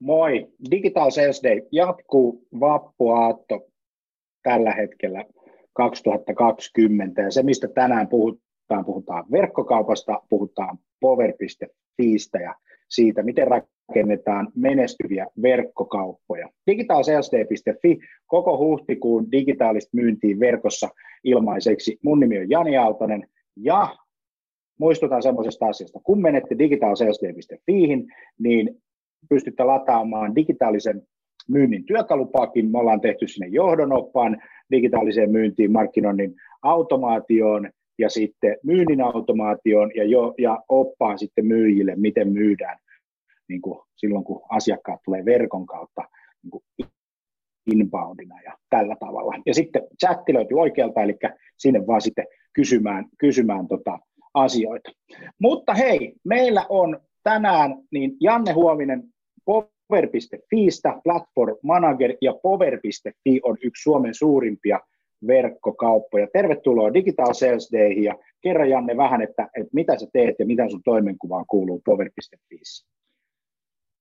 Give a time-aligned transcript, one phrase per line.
[0.00, 0.46] Moi!
[0.70, 3.66] Digital Sales Day jatkuu vappuaatto
[4.42, 5.24] tällä hetkellä
[5.72, 12.54] 2020 ja se mistä tänään puhutaan, puhutaan verkkokaupasta, puhutaan power.fiistä ja
[12.88, 16.48] siitä, miten rakennetaan menestyviä verkkokauppoja.
[16.70, 20.88] Digitalsalesday.fi, koko huhtikuun digitaalista myyntiin verkossa
[21.24, 21.98] ilmaiseksi.
[22.02, 23.96] Mun nimi on Jani Aaltonen ja
[24.80, 28.06] muistutan semmoisesta asiasta, kun menette digitalsalesday.fiihin,
[28.38, 28.82] niin
[29.28, 31.02] pystytte lataamaan digitaalisen
[31.48, 32.70] myynnin työkalupakin.
[32.70, 40.34] Me ollaan tehty sinne johdonoppaan digitaaliseen myyntiin, markkinoinnin automaatioon ja sitten myynnin automaatioon ja, jo,
[40.38, 42.78] ja oppaan sitten myyjille, miten myydään
[43.48, 46.02] niin kuin silloin, kun asiakkaat tulee verkon kautta
[46.42, 46.62] niin kuin
[47.66, 49.34] inboundina ja tällä tavalla.
[49.46, 51.18] Ja sitten chatti löytyy oikealta, eli
[51.58, 53.98] sinne vaan sitten kysymään, kysymään tota
[54.34, 54.90] asioita.
[55.40, 59.02] Mutta hei, meillä on tänään niin Janne Huominen
[59.44, 64.80] Power.fiistä, Platform Manager ja Power.fi on yksi Suomen suurimpia
[65.26, 66.26] verkkokauppoja.
[66.32, 70.70] Tervetuloa Digital Sales Dayhin ja kerro Janne vähän, että, että mitä sä teet ja mitä
[70.70, 72.84] sun toimenkuvaan kuuluu Power.fi.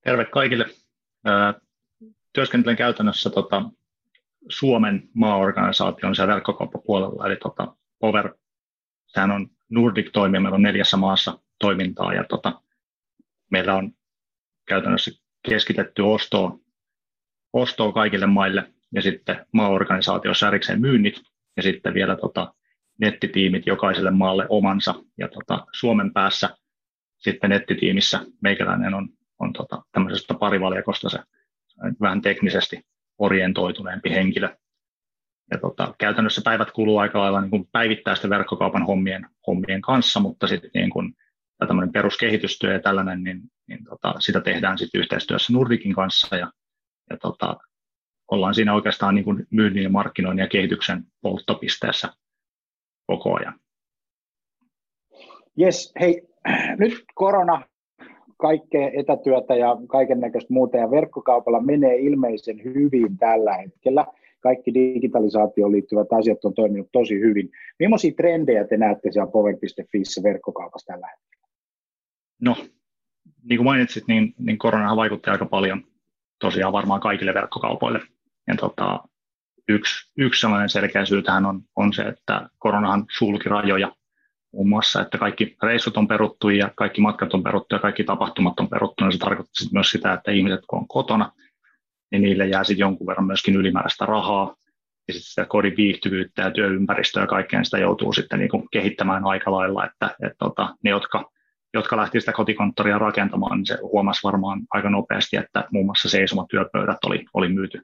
[0.03, 0.65] Terve kaikille.
[2.33, 3.61] Työskentelen käytännössä tota,
[4.49, 8.33] Suomen maaorganisaation siellä verkkokauppapuolella, eli tota, Power,
[9.07, 12.61] sehän on Nordic-toimija, meillä on neljässä maassa toimintaa ja tota,
[13.51, 13.91] meillä on
[14.67, 15.11] käytännössä
[15.49, 16.59] keskitetty ostoon,
[17.53, 21.21] ostoon kaikille maille ja sitten maaorganisaatiossa erikseen myynnit
[21.57, 22.53] ja sitten vielä tota,
[22.99, 24.95] nettitiimit jokaiselle maalle omansa.
[25.17, 26.49] Ja tota, Suomen päässä
[27.17, 31.19] sitten nettitiimissä meikäläinen on, on tota, tämmöisestä parivaljakosta se
[32.01, 32.81] vähän teknisesti
[33.17, 34.49] orientoituneempi henkilö.
[35.51, 40.47] Ja tota, käytännössä päivät kuluu aika lailla niin kuin päivittäisten verkkokaupan hommien, hommien kanssa, mutta
[40.47, 41.13] sitten niin kuin
[41.67, 46.51] tämmöinen peruskehitystyö ja tällainen, niin, niin tota, sitä tehdään sitten yhteistyössä Nordikin kanssa ja,
[47.09, 47.57] ja tota,
[48.31, 52.09] ollaan siinä oikeastaan niin kuin myynnin ja markkinoinnin ja kehityksen polttopisteessä
[53.07, 53.59] koko ajan.
[55.61, 56.21] Yes, hei,
[56.79, 57.61] nyt korona,
[58.37, 64.05] kaikkea etätyötä ja kaiken näköistä muuta ja verkkokaupalla menee ilmeisen hyvin tällä hetkellä.
[64.39, 67.49] Kaikki digitalisaatioon liittyvät asiat on toiminut tosi hyvin.
[67.79, 71.34] Millaisia trendejä te näette siellä power.fiissä verkkokaupassa tällä hetkellä?
[72.41, 72.55] No,
[73.43, 75.83] niin kuin mainitsit, niin, niin koronahan vaikutti aika paljon
[76.39, 78.01] tosiaan varmaan kaikille verkkokaupoille.
[78.47, 79.03] Ja tota,
[79.69, 83.91] yksi, yksi sellainen selkeä syy tähän on, on se, että koronahan sulki rajoja
[84.53, 88.59] muun muassa, että kaikki reissut on peruttu ja kaikki matkat on peruttu ja kaikki tapahtumat
[88.59, 89.05] on peruttu.
[89.05, 91.31] Ja se tarkoittaa myös sitä, että ihmiset kun on kotona,
[92.11, 94.55] niin niille jää sitten jonkun verran myöskin ylimääräistä rahaa
[95.07, 99.25] ja sitten sitä kodin viihtyvyyttä ja työympäristöä ja kaikkeen sitä joutuu sitten niin kuin kehittämään
[99.25, 101.31] aika lailla, että, että, että tota, ne, jotka
[101.75, 106.97] jotka lähti sitä kotikonttoria rakentamaan, niin se huomasi varmaan aika nopeasti, että muun muassa seisomatyöpöydät
[107.05, 107.81] oli, oli myyty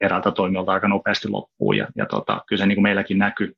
[0.00, 1.76] eräältä toimijalta aika nopeasti loppuun.
[1.76, 3.54] Ja, ja tota, kyllä se niin kuin meilläkin näkyy,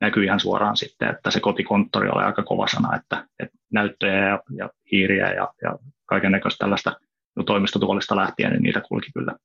[0.00, 4.40] näkyy ihan suoraan sitten, että se kotikonttori oli aika kova sana, että, että näyttöjä ja,
[4.56, 6.96] ja hiiriä ja, ja kaiken näköistä tällaista
[7.36, 9.36] no, toimistotuolista lähtien, niin niitä kulki kyllä,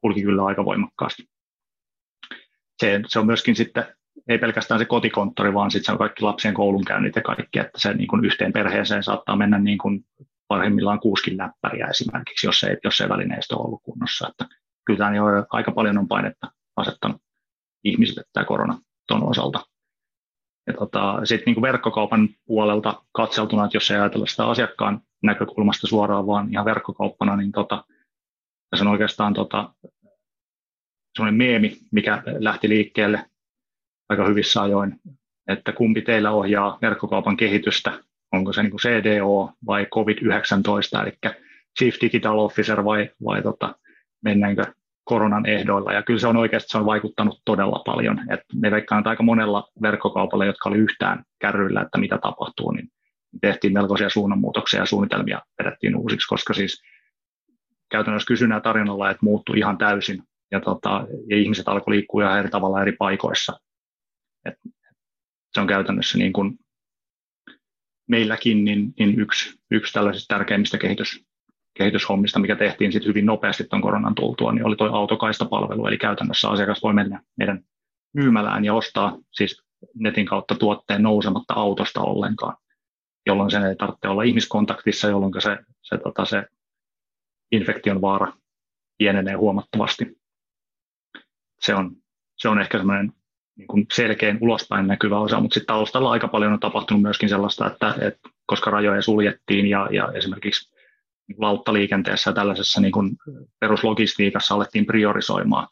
[0.00, 1.22] kulki kyllä aika voimakkaasti.
[2.80, 3.97] Se, se on myöskin sitten
[4.28, 7.94] ei pelkästään se kotikonttori, vaan sitten se on kaikki lapsien koulunkäynnit ja kaikki, että se
[7.94, 10.04] niin kuin yhteen perheeseen saattaa mennä niin kuin
[10.48, 14.28] parhaimmillaan kuuskin läppäriä esimerkiksi, jos ei, jos ei välineistö ole ollut kunnossa.
[14.28, 14.54] Että
[14.86, 17.22] kyllä tämä niin aika paljon on painetta asettanut
[17.84, 19.60] ihmisille tämä korona tuon osalta.
[20.78, 26.48] Tota, sitten niin verkkokaupan puolelta katseltuna, että jos ei ajatella sitä asiakkaan näkökulmasta suoraan, vaan
[26.52, 27.84] ihan verkkokauppana, niin tota,
[28.76, 29.74] se on oikeastaan tota,
[31.16, 33.30] sellainen meemi, mikä lähti liikkeelle
[34.08, 35.00] aika hyvissä ajoin,
[35.48, 37.92] että kumpi teillä ohjaa verkkokaupan kehitystä,
[38.32, 41.34] onko se niin kuin CDO vai COVID-19, eli
[41.78, 43.74] Chief Digital Officer vai, vai tota,
[44.24, 44.64] mennäänkö
[45.04, 45.92] koronan ehdoilla.
[45.92, 48.20] Ja kyllä se on oikeasti se on vaikuttanut todella paljon.
[48.30, 52.88] Et me veikkaan, että aika monella verkkokaupalla, jotka oli yhtään kärryillä, että mitä tapahtuu, niin
[53.40, 56.82] tehtiin melkoisia suunnanmuutoksia ja suunnitelmia vedettiin uusiksi, koska siis
[57.90, 62.48] käytännössä kysynnän tarinalla, että muuttui ihan täysin ja, tota, ja ihmiset alkoi liikkua ihan eri
[62.48, 63.60] tavalla eri paikoissa.
[64.44, 64.54] Et
[65.54, 66.58] se on käytännössä niin kuin
[68.08, 71.24] meilläkin niin, niin yksi, yksi tällaisista tärkeimmistä kehitys,
[71.74, 76.48] kehityshommista, mikä tehtiin sitten hyvin nopeasti tuon koronan tultua, niin oli tuo autokaistapalvelu, eli käytännössä
[76.48, 77.64] asiakas voi mennä meidän
[78.14, 79.62] myymälään ja ostaa siis
[79.94, 82.56] netin kautta tuotteen nousematta autosta ollenkaan,
[83.26, 86.44] jolloin sen ei tarvitse olla ihmiskontaktissa, jolloin se, se, tota, se
[87.52, 88.32] infektion vaara
[88.98, 90.18] pienenee huomattavasti.
[91.60, 91.96] Se on,
[92.36, 93.12] se on ehkä semmoinen
[93.58, 97.66] niin kuin selkeän ulospäin näkyvä osa, mutta sitten taustalla aika paljon on tapahtunut myöskin sellaista,
[97.66, 100.74] että, että koska rajoja suljettiin ja, ja esimerkiksi
[101.36, 103.16] lauttaliikenteessä ja tällaisessa niin kuin
[103.60, 105.68] peruslogistiikassa alettiin priorisoimaan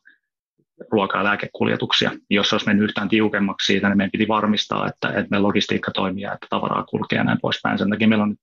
[0.92, 2.10] ruoka- ja lääkekuljetuksia.
[2.30, 6.22] Jos olisi mennyt yhtään tiukemmaksi siitä, niin meidän piti varmistaa, että, että meidän logistiikka toimii
[6.22, 7.78] ja että tavaraa kulkee ja näin poispäin.
[7.78, 8.36] Sen takia meillä on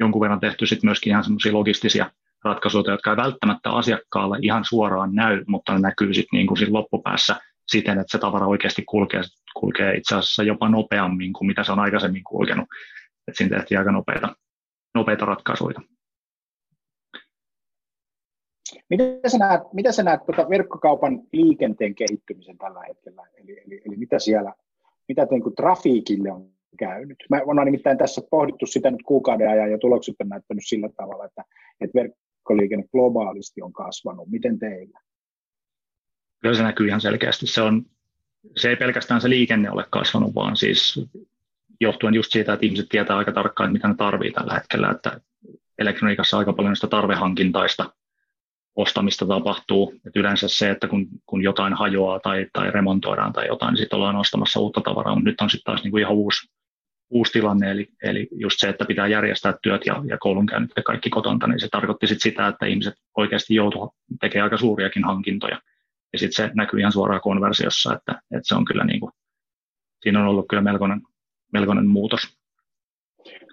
[0.00, 2.10] jonkun verran tehty sit myöskin ihan semmoisia logistisia
[2.44, 7.36] ratkaisuja, jotka ei välttämättä asiakkaalle ihan suoraan näy, mutta ne näkyy sitten niin kuin loppupäässä
[7.68, 9.20] siten, että se tavara oikeasti kulkee,
[9.60, 12.66] kulkee itse asiassa jopa nopeammin kuin mitä se on aikaisemmin kulkenut.
[13.28, 14.36] Et siinä tehtiin aika nopeita,
[14.94, 15.80] nopeita ratkaisuja.
[18.90, 23.22] Miten sä näet, mitä sä näet tuota verkkokaupan liikenteen kehittymisen tällä hetkellä?
[23.34, 24.52] Eli, eli, eli mitä siellä,
[25.08, 27.16] mitä niin kuin trafiikille on käynyt?
[27.30, 31.24] Mä olen nimittäin tässä pohdittu sitä nyt kuukauden ajan ja tulokset on näyttänyt sillä tavalla,
[31.24, 31.44] että,
[31.80, 34.30] että verkkoliikenne globaalisti on kasvanut.
[34.30, 35.00] Miten teillä?
[36.42, 37.46] Kyllä se näkyy ihan selkeästi.
[37.46, 37.86] Se, on,
[38.56, 41.08] se ei pelkästään se liikenne ole kasvanut, vaan siis
[41.80, 45.20] johtuen just siitä, että ihmiset tietää aika tarkkaan, mitä ne tarvitsee tällä hetkellä, että
[45.78, 47.92] elektroniikassa aika paljon sitä tarvehankintaista
[48.76, 49.94] ostamista tapahtuu.
[50.06, 53.96] Et yleensä se, että kun, kun jotain hajoaa tai, tai remontoidaan tai jotain, niin sitten
[53.96, 56.50] ollaan ostamassa uutta tavaraa, mutta nyt on sitten taas niinku ihan uusi,
[57.10, 61.10] uusi tilanne, eli, eli just se, että pitää järjestää työt ja, ja koulunkäynnit ja kaikki
[61.10, 63.90] kotonta, niin se tarkoitti sit sitä, että ihmiset oikeasti joutuvat
[64.20, 65.60] tekemään aika suuriakin hankintoja.
[66.12, 69.12] Ja sitten se näkyy ihan suoraan konversiossa, että, että se on kyllä niin kuin,
[70.02, 71.00] siinä on ollut kyllä melkoinen,
[71.52, 72.38] melkoinen muutos.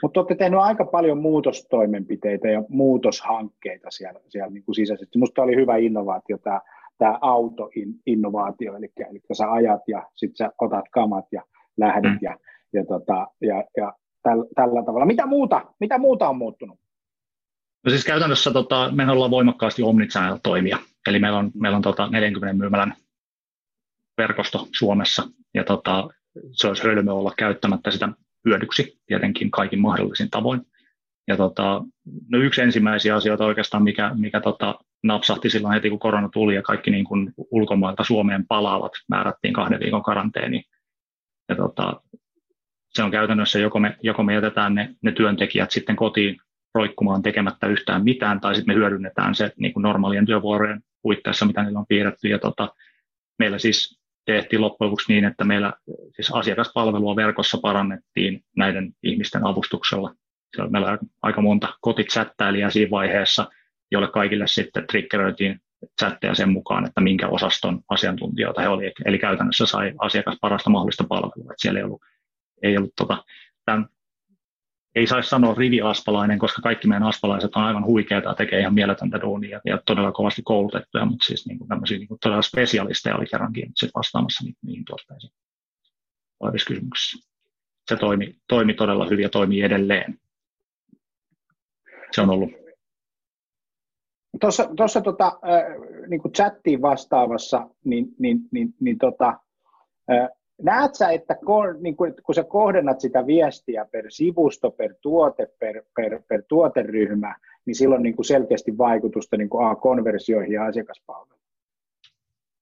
[0.02, 5.18] Mutta olette tehneet aika paljon muutostoimenpiteitä ja muutoshankkeita siellä, siellä niin kuin sisäisesti.
[5.18, 6.62] Minusta oli hyvä innovaatio tämä,
[6.98, 11.44] tämä auto-innovaatio, eli, eli sä ajat ja sitten sä otat kamat ja
[11.78, 12.20] lähdet mm.
[12.22, 12.38] ja,
[12.74, 15.06] ja, tota, ja, ja täl, tällä tavalla.
[15.06, 16.80] Mitä muuta, mitä muuta on muuttunut?
[17.86, 20.78] No siis käytännössä tota, me ollaan voimakkaasti omnichannel toimia,
[21.08, 22.94] eli meillä on, meillä on tota 40 myymälän
[24.18, 25.24] verkosto Suomessa,
[25.54, 26.10] ja tota,
[26.52, 28.10] se olisi hölmö olla käyttämättä sitä
[28.46, 30.62] hyödyksi tietenkin kaikin mahdollisin tavoin.
[31.28, 31.84] Ja tota,
[32.32, 36.62] no yksi ensimmäisiä asioita oikeastaan, mikä, mikä tota, napsahti silloin heti, kun korona tuli ja
[36.62, 40.64] kaikki niin kuin ulkomailta Suomeen palaavat määrättiin kahden viikon karanteeni.
[41.50, 42.02] Ja tota,
[42.90, 46.38] se on käytännössä, joko me, joko me jätetään ne, ne työntekijät sitten kotiin
[46.76, 51.64] roikkumaan tekemättä yhtään mitään, tai sitten me hyödynnetään se niin kuin normaalien työvuorojen puitteissa, mitä
[51.64, 52.28] niillä on piirretty.
[52.28, 52.76] Ja tota,
[53.40, 55.74] meillä siis tehtiin loppujen lopuksi niin, että meillä
[56.16, 60.16] siis asiakaspalvelua verkossa parannettiin näiden ihmisten avustuksella.
[60.56, 63.48] Siellä meillä on aika monta kotichattailijaa siinä vaiheessa,
[63.92, 65.60] jolle kaikille sitten triggeröitiin
[66.02, 68.94] chatteja sen mukaan, että minkä osaston asiantuntijoita he olivat.
[69.06, 71.52] Eli käytännössä sai asiakas parasta mahdollista palvelua.
[71.52, 72.02] Että siellä ei ollut,
[72.64, 73.24] ei ollut tota,
[73.66, 73.88] tämän
[74.96, 79.22] ei saisi sanoa riviaspalainen, koska kaikki meidän aspalaiset on aivan huikeita ja tekee ihan mieletöntä
[79.22, 83.26] duunia ja todella kovasti koulutettuja, mutta siis niin kuin tämmöisiä niin kuin todella spesialisteja oli
[83.26, 85.34] kerrankin sit vastaamassa niihin, niihin tuotteisiin
[86.40, 87.30] olevissa kysymyksissä.
[87.90, 90.20] Se toimi, toimi todella hyvin ja toimii edelleen.
[92.12, 92.50] Se on ollut.
[94.42, 99.40] Tuossa, tuossa tota, äh, niin kuin chattiin vastaavassa, niin, niin, niin, niin tota,
[100.12, 100.30] äh,
[100.62, 101.38] Näet sä, että
[101.80, 107.36] niin kun, kun sä kohdennat sitä viestiä per sivusto, per tuote, per, per, per tuoteryhmä,
[107.66, 111.40] niin silloin niin kuin selkeästi vaikutusta niin A, konversioihin ja asiakaspalveluun?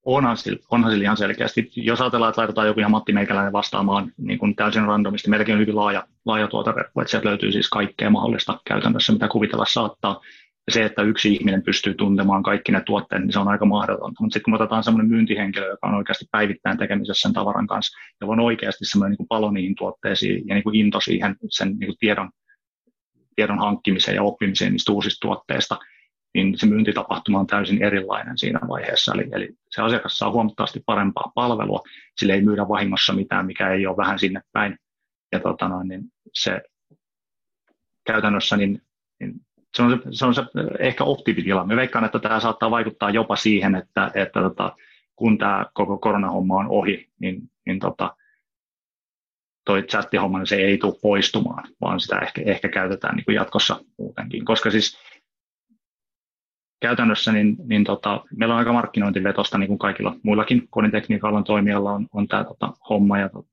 [0.05, 1.71] Onhan sillä, onhan sillä ihan selkeästi.
[1.75, 5.61] Jos ajatellaan, että laitetaan joku ihan Matti Meikäläinen vastaamaan niin kuin täysin randomisti, meilläkin on
[5.61, 10.21] hyvin laaja, laaja tuoteverkko, että sieltä löytyy siis kaikkea mahdollista käytännössä, mitä kuvitella saattaa.
[10.67, 14.23] Ja se, että yksi ihminen pystyy tuntemaan kaikki ne tuotteet, niin se on aika mahdotonta.
[14.23, 18.27] Mutta sitten kun otetaan semmoinen myyntihenkilö, joka on oikeasti päivittäin tekemisessä sen tavaran kanssa, ja
[18.27, 21.97] on oikeasti semmoinen niin palo niihin tuotteisiin ja niin kuin into siihen sen niin kuin
[22.00, 22.29] tiedon,
[23.36, 25.77] tiedon hankkimiseen ja oppimiseen niistä uusista tuotteista,
[26.33, 29.13] niin se myyntitapahtuma on täysin erilainen siinä vaiheessa.
[29.13, 31.81] Eli, eli se asiakas saa huomattavasti parempaa palvelua,
[32.17, 34.77] sille ei myydä vahingossa mitään, mikä ei ole vähän sinne päin.
[35.31, 36.01] Ja tota noin, niin
[36.33, 36.62] se
[38.05, 38.81] käytännössä niin
[39.75, 40.43] se on se, se, on se
[40.79, 41.65] ehkä optimitila.
[41.65, 44.75] Me veikkaan, että tämä saattaa vaikuttaa jopa siihen, että, että tota,
[45.15, 48.15] kun tämä koko koronahomma on ohi, niin, niin tota,
[49.65, 53.79] toi chattihomma, niin se ei tule poistumaan, vaan sitä ehkä, ehkä käytetään niin kuin jatkossa
[53.97, 54.45] muutenkin.
[54.45, 54.97] Koska siis
[56.79, 62.07] käytännössä niin, niin tota, meillä on aika markkinointivetosta niin kuin kaikilla muillakin kodintekniikan toimijalla on,
[62.13, 63.50] on tämä tota, homma ja tota,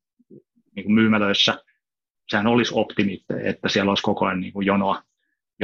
[0.76, 1.64] niin kuin myymälöissä.
[2.28, 5.02] Sehän olisi optimi, että siellä olisi koko ajan niin kuin jonoa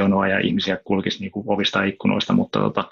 [0.01, 2.91] jonoa ja ihmisiä kulkisi niin kuin ovista ja ikkunoista, mutta tota,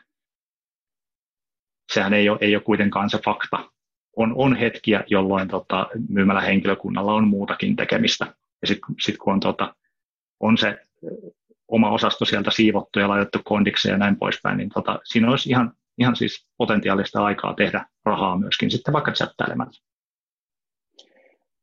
[1.94, 3.72] sehän ei ole, ei ole kuitenkaan se fakta.
[4.16, 8.26] On, on hetkiä, jolloin tota, myymällä henkilökunnalla on muutakin tekemistä.
[8.62, 9.76] Ja sitten sit kun on, tota,
[10.40, 10.78] on se
[11.68, 15.74] oma osasto sieltä siivottu ja laitettu kondikseen ja näin poispäin, niin tota, siinä olisi ihan,
[15.98, 19.89] ihan siis potentiaalista aikaa tehdä rahaa myöskin sitten vaikka chattailemalla.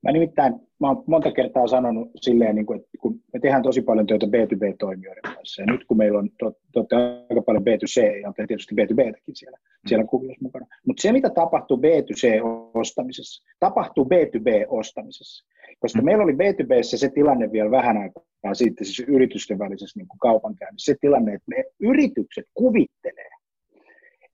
[0.07, 3.83] Mä nimittäin, mä oon monta kertaa sanonut silleen, niin kuin, että kun me tehdään tosi
[3.83, 6.97] paljon työtä B2B-toimijoiden kanssa, ja nyt kun meillä on to, to,
[7.31, 9.89] aika paljon B2C, ja on tietysti B2Btäkin siellä, mm.
[9.89, 15.47] siellä kuviossa mukana, mutta se, mitä tapahtuu B2C-ostamisessa, tapahtuu B2B-ostamisessa,
[15.79, 16.05] koska mm.
[16.05, 20.99] meillä oli B2B se tilanne vielä vähän aikaa sitten, siis yritysten välisessä niin kaupankäynnissä, se
[21.01, 23.31] tilanne, että ne yritykset kuvittelee,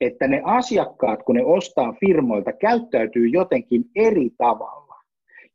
[0.00, 4.81] että ne asiakkaat, kun ne ostaa firmoilta, käyttäytyy jotenkin eri tavalla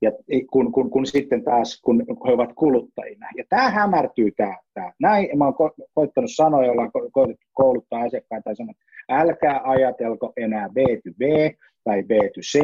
[0.02, 0.12] ja
[0.52, 3.28] kun, kun, kun sitten taas, kun he ovat kuluttajina.
[3.38, 4.58] Ja tämä hämärtyy tämä.
[4.74, 4.92] tämä.
[5.00, 8.74] Näin, mä olen ko- koittanut sanoa, jolla on koitettu kouluttaa asiakkaita ja sanoa,
[9.10, 12.60] älkää ajatelko enää B2B tai B2C,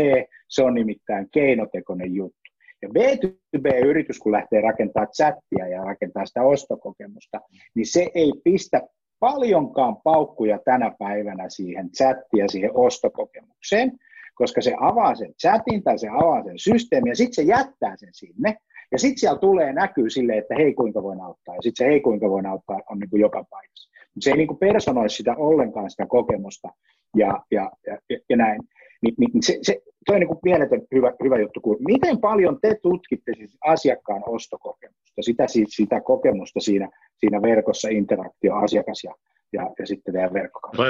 [0.49, 2.43] se on nimittäin keinotekoinen juttu.
[2.81, 7.41] Ja B2B-yritys, kun lähtee rakentamaan chattia ja rakentaa sitä ostokokemusta,
[7.75, 8.81] niin se ei pistä
[9.19, 13.91] paljonkaan paukkuja tänä päivänä siihen chattiin ja siihen ostokokemukseen,
[14.33, 18.13] koska se avaa sen chatin tai se avaa sen systeemin ja sitten se jättää sen
[18.13, 18.55] sinne.
[18.91, 21.55] Ja sitten siellä tulee näkyy sille, että hei kuinka voin auttaa.
[21.55, 23.89] Ja sitten se hei kuinka voin auttaa on niin kuin joka paikassa.
[24.19, 26.69] Se ei niin kuin personoi sitä ollenkaan sitä kokemusta
[27.17, 27.97] ja, ja, ja,
[28.29, 28.61] ja näin.
[29.01, 31.61] Niin, niin se, se, toi on niin kuin mieletön hyvä, hyvä juttu.
[31.61, 38.55] Kun miten paljon te tutkitte siis asiakkaan ostokokemusta, sitä, sitä kokemusta siinä, siinä verkossa, interaktio,
[38.55, 39.15] asiakas ja,
[39.53, 40.83] ja, ja sitten teidän verkkokauppa?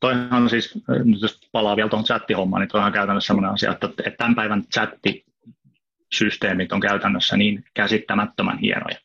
[0.00, 4.18] Toihan siis, nyt jos palaa vielä tuohon chattihommaan, niin toihan käytännössä sellainen asia, että, että
[4.18, 8.96] tämän päivän chattisysteemit on käytännössä niin käsittämättömän hienoja.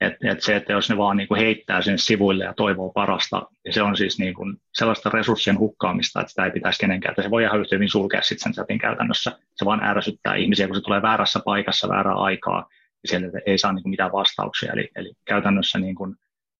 [0.00, 3.48] Et, et se, että jos ne vaan niin kuin heittää sen sivuille ja toivoo parasta,
[3.64, 7.14] niin se on siis niin kuin sellaista resurssien hukkaamista, että sitä ei pitäisi kenenkään.
[7.22, 9.38] Se voi ihan yhtä hyvin sulkea sitten sen chatin käytännössä.
[9.54, 12.68] Se vaan ärsyttää ihmisiä, kun se tulee väärässä paikassa väärää aikaa,
[13.02, 14.72] ja sieltä ei saa niin kuin mitään vastauksia.
[14.72, 16.16] Eli, eli käytännössä niin kuin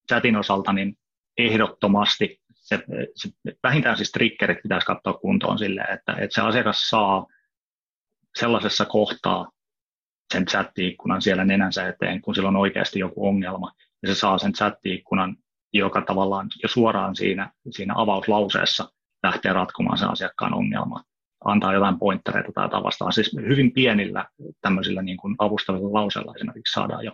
[0.08, 0.96] chatin osalta niin
[1.38, 2.40] ehdottomasti
[2.76, 3.28] se, se,
[3.62, 7.26] vähintään siis triggerit pitäisi katsoa kuntoon silleen, että, että se asiakas saa
[8.38, 9.50] sellaisessa kohtaa
[10.32, 14.52] sen chatti-ikkunan siellä nenänsä eteen, kun sillä on oikeasti joku ongelma, ja se saa sen
[14.52, 15.36] chatti-ikkunan,
[15.72, 21.02] joka tavallaan jo suoraan siinä, siinä avauslauseessa lähtee ratkomaan sen asiakkaan ongelmaa
[21.44, 23.12] antaa jotain pointtereita tai vastaan.
[23.12, 24.26] Siis hyvin pienillä
[24.60, 27.12] tämmöisillä niin kuin avustavilla lauseilla esimerkiksi saadaan jo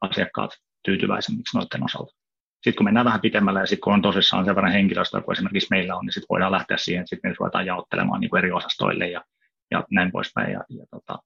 [0.00, 0.50] asiakkaat
[0.84, 2.14] tyytyväisemmiksi noiden osalta.
[2.64, 5.68] Sitten kun mennään vähän pitemmälle ja sitten kun on tosissaan sen verran henkilöstöä, kun esimerkiksi
[5.70, 8.52] meillä on, niin sitten voidaan lähteä siihen, että sitten me ruvetaan jaottelemaan niin kuin eri
[8.52, 9.24] osastoille ja,
[9.70, 10.52] ja näin poispäin.
[10.52, 11.18] Ja, ja tota,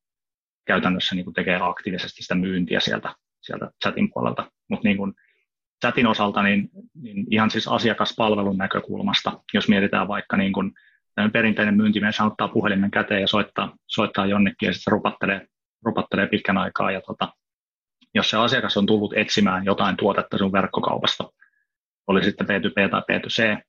[0.66, 4.50] käytännössä niin kuin tekee aktiivisesti sitä myyntiä sieltä, sieltä chatin puolelta.
[4.71, 4.99] Mutta niin
[5.85, 6.71] chatin osalta, niin,
[7.02, 10.73] niin ihan siis asiakaspalvelun näkökulmasta, jos mietitään vaikka niin kuin
[11.33, 15.47] perinteinen myyntimies ottaa puhelimen käteen ja soittaa, soittaa jonnekin ja sitten rupattelee,
[15.85, 17.33] rupattelee pitkän aikaa ja tota,
[18.18, 21.25] jos se asiakas on tullut etsimään jotain tuotetta sun verkkokaupasta,
[22.06, 23.62] oli sitten B2B tai B2C,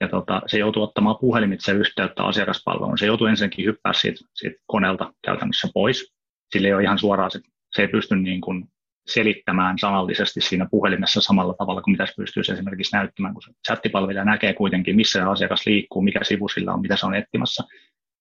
[0.00, 2.98] ja tota, se joutuu ottamaan puhelimitse yhteyttä asiakaspalveluun.
[2.98, 6.14] Se joutuu ensinnäkin hyppää siitä, siitä koneelta käytännössä pois.
[6.52, 7.40] Sillä ei ole ihan suoraan, se,
[7.72, 8.68] se ei pysty niin kuin
[9.06, 14.24] selittämään sanallisesti siinä puhelimessa samalla tavalla kuin mitä se pystyisi esimerkiksi näyttämään, kun se chattipalvelija
[14.24, 17.64] näkee kuitenkin, missä se asiakas liikkuu, mikä sivu sillä on, mitä se on etsimässä.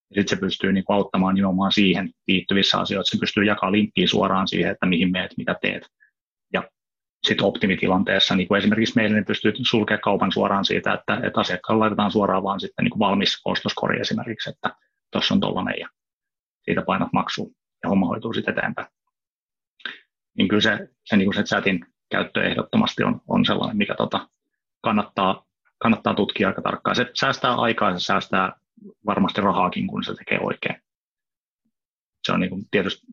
[0.07, 3.15] Sitten se pystyy niin auttamaan nimenomaan siihen liittyvissä asioissa.
[3.15, 5.87] Se pystyy jakamaan linkkiä suoraan siihen, että mihin meet, mitä teet.
[6.53, 6.69] Ja
[7.27, 11.79] sitten optimitilanteessa, niin kuin esimerkiksi meillä, niin pystyy sulkemaan kaupan suoraan siitä, että, että asiakkaalle
[11.79, 14.75] laitetaan suoraan vaan sitten niin kuin valmis ostoskori esimerkiksi, että
[15.11, 15.89] tuossa on tollainen ja
[16.65, 18.87] siitä painat maksuun ja homma hoituu sitten eteenpäin.
[20.37, 24.29] Niin kyllä se, se, niin kuin se chatin käyttö ehdottomasti on, on sellainen, mikä tota,
[24.81, 25.45] kannattaa,
[25.77, 26.95] kannattaa tutkia aika tarkkaan.
[26.95, 28.53] Se säästää aikaa, se säästää
[29.05, 30.75] varmasti rahaakin, kun se tekee oikein.
[32.25, 33.07] Se on niin kuin tietysti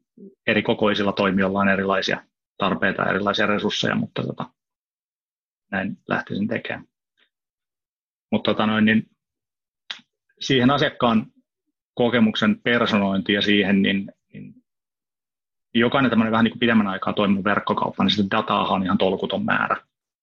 [0.47, 2.25] eri kokoisilla toimijoilla on erilaisia
[2.59, 4.51] tarpeita, erilaisia resursseja, mutta tota,
[5.71, 6.85] näin lähtisin tekemään.
[8.33, 9.11] Mutta tota noin, niin
[10.41, 11.27] siihen asiakkaan
[11.95, 14.55] kokemuksen personointiin ja siihen, niin, niin
[15.75, 19.45] jokainen tämmöinen vähän niin kuin pidemmän aikaa toiminut verkkokauppa, niin sitä dataa on ihan tolkuton
[19.45, 19.77] määrä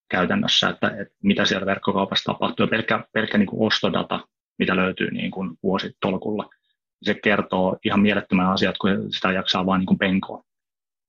[0.10, 2.64] käytännössä, että, että mitä siellä verkkokaupassa tapahtuu.
[2.64, 4.28] Ja pelkkä, pelkkä niin kuin ostodata
[4.60, 6.50] mitä löytyy niin kuin vuositolkulla.
[7.02, 10.44] Se kertoo ihan mielettömän asiat, kun sitä jaksaa vain niin penkoa.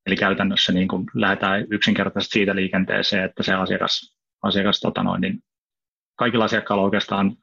[0.07, 5.42] Eli käytännössä niin kuin lähdetään yksinkertaisesti siitä liikenteeseen, että se asiakas, asiakas tota noin, niin
[6.16, 7.37] kaikilla asiakkailla oikeastaan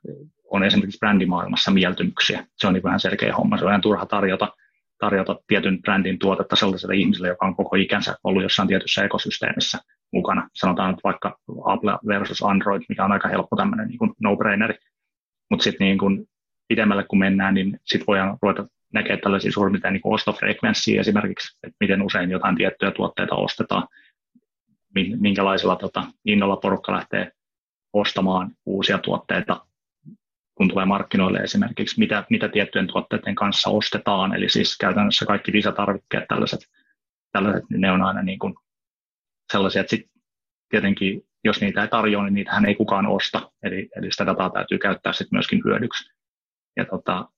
[0.52, 2.46] on esimerkiksi brändimaailmassa mieltymyksiä.
[2.58, 3.58] Se on niin ihan selkeä homma.
[3.58, 4.54] Se on ihan turha tarjota,
[5.00, 9.80] tarjota tietyn brändin tuotetta sellaiselle ihmiselle, joka on koko ikänsä ollut jossain tietyssä ekosysteemissä
[10.14, 10.50] mukana.
[10.54, 14.76] Sanotaan nyt vaikka Apple versus Android, mikä on aika helppo tämmöinen niin no-braineri
[15.50, 16.28] mutta sitten niin kun
[16.68, 22.02] pidemmälle kun mennään, niin sitten voidaan ruveta näkemään tällaisia suurin niin ostofrekvenssiä esimerkiksi, että miten
[22.02, 23.88] usein jotain tiettyjä tuotteita ostetaan,
[25.20, 27.32] minkälaisella tota, innolla porukka lähtee
[27.94, 29.68] ostamaan uusia tuotteita
[30.58, 36.24] kun tulee markkinoille esimerkiksi, mitä, mitä tiettyjen tuotteiden kanssa ostetaan, eli siis käytännössä kaikki lisätarvikkeet,
[36.28, 36.60] tällaiset,
[37.32, 38.56] tällaiset niin ne on aina niin kuin
[39.52, 40.10] sellaisia, että sit
[40.70, 44.78] tietenkin jos niitä ei tarjoa, niin niitähän ei kukaan osta, eli, eli sitä dataa täytyy
[44.78, 46.12] käyttää sitten myöskin hyödyksi.
[46.78, 47.30] Ja tota,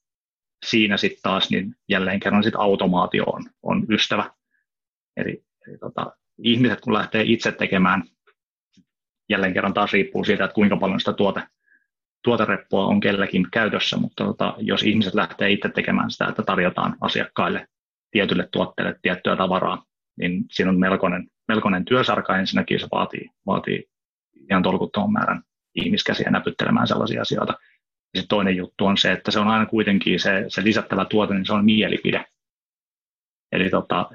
[0.65, 4.31] siinä sitten taas niin jälleen kerran sit automaatio on, on ystävä.
[5.17, 8.03] Eli, eli tota, ihmiset kun lähtee itse tekemään,
[9.29, 11.43] jälleen kerran taas riippuu siitä, että kuinka paljon sitä tuote,
[12.23, 17.67] tuotereppua on kellekin käytössä, mutta tota, jos ihmiset lähtee itse tekemään sitä, että tarjotaan asiakkaille
[18.11, 19.83] tietylle tuotteelle tiettyä tavaraa,
[20.17, 23.89] niin siinä on melkoinen, melkoinen työsarka ensinnäkin, se vaatii, vaatii
[24.49, 25.41] ihan tolkuttoman määrän
[25.75, 27.53] ihmiskäsiä näpyttelemään sellaisia asioita.
[28.15, 31.45] Ja toinen juttu on se, että se on aina kuitenkin se, se lisättävä tuote, niin
[31.45, 32.25] se on mielipide.
[33.51, 34.09] Eli tota,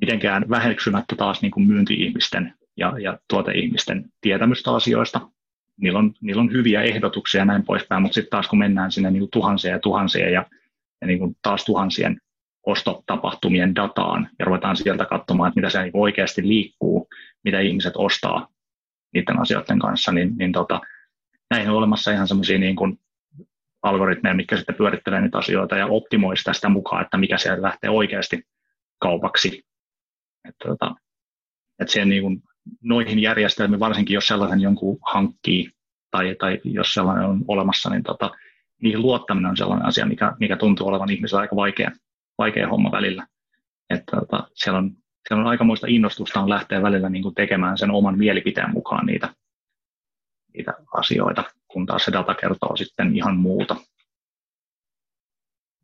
[0.00, 5.20] mitenkään väheksymättä taas niin kuin myynti-ihmisten ja, ja tuoteihmisten tietämystä asioista.
[5.80, 9.10] Niillä on, niillä on hyviä ehdotuksia ja näin poispäin, mutta sitten taas kun mennään sinne
[9.10, 10.46] niin kuin tuhansia ja tuhansia ja,
[11.00, 12.20] ja niin kuin taas tuhansien
[12.66, 17.08] ostotapahtumien dataan ja ruvetaan sieltä katsomaan, että mitä se niin oikeasti liikkuu,
[17.44, 18.51] mitä ihmiset ostaa
[19.14, 20.80] niiden asioiden kanssa, niin, niin tota,
[21.50, 23.00] näihin on olemassa ihan semmoisia niin kuin
[23.82, 28.46] algoritmeja, mitkä sitten pyörittelee niitä asioita ja optimoi sitä mukaan, että mikä siellä lähtee oikeasti
[28.98, 29.64] kaupaksi.
[30.48, 30.94] Että, tota,
[31.78, 32.42] että siihen niin kuin,
[32.82, 35.70] noihin järjestelmiin, varsinkin jos sellaisen jonkun hankkii
[36.10, 38.30] tai, tai jos sellainen on olemassa, niin tota,
[38.82, 41.90] niihin luottaminen on sellainen asia, mikä, mikä tuntuu olevan ihmisellä aika vaikea,
[42.38, 43.26] vaikea homma välillä.
[43.90, 44.90] Että tota, siellä on
[45.28, 49.34] siellä on aikamoista innostusta on lähteä välillä niin kuin tekemään sen oman mielipiteen mukaan niitä,
[50.54, 53.76] niitä asioita, kun taas se data kertoo sitten ihan muuta.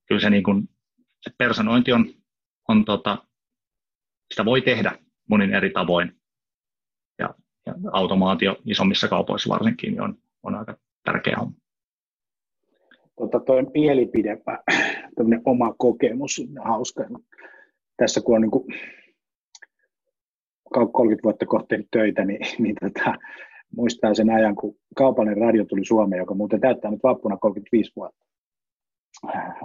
[0.07, 0.68] Kyllä se, niin kuin,
[1.21, 2.14] se personointi on,
[2.68, 3.18] on tota,
[4.30, 6.12] sitä voi tehdä monin eri tavoin.
[7.18, 7.35] Ja,
[7.66, 11.54] ja automaatio isommissa kaupoissa varsinkin on, on aika tärkeä homma.
[13.18, 14.38] Tota, toi mielipide,
[15.45, 17.04] oma kokemus, hauska.
[17.97, 18.64] Tässä kun on niin kuin
[20.70, 23.14] 30 vuotta kohti töitä, niin, niin tota,
[23.76, 28.28] muistaa sen ajan, kun kaupallinen radio tuli Suomeen, joka muuten täyttää nyt vappuna 35 vuotta.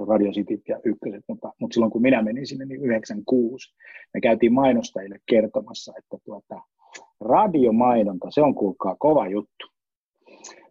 [0.07, 3.75] Radio City ja ykköset, mutta, mutta silloin kun minä menin sinne, niin 96,
[4.13, 6.61] me käytiin mainostajille kertomassa, että tuota,
[7.21, 9.67] radiomainonta, se on kuulkaa kova juttu.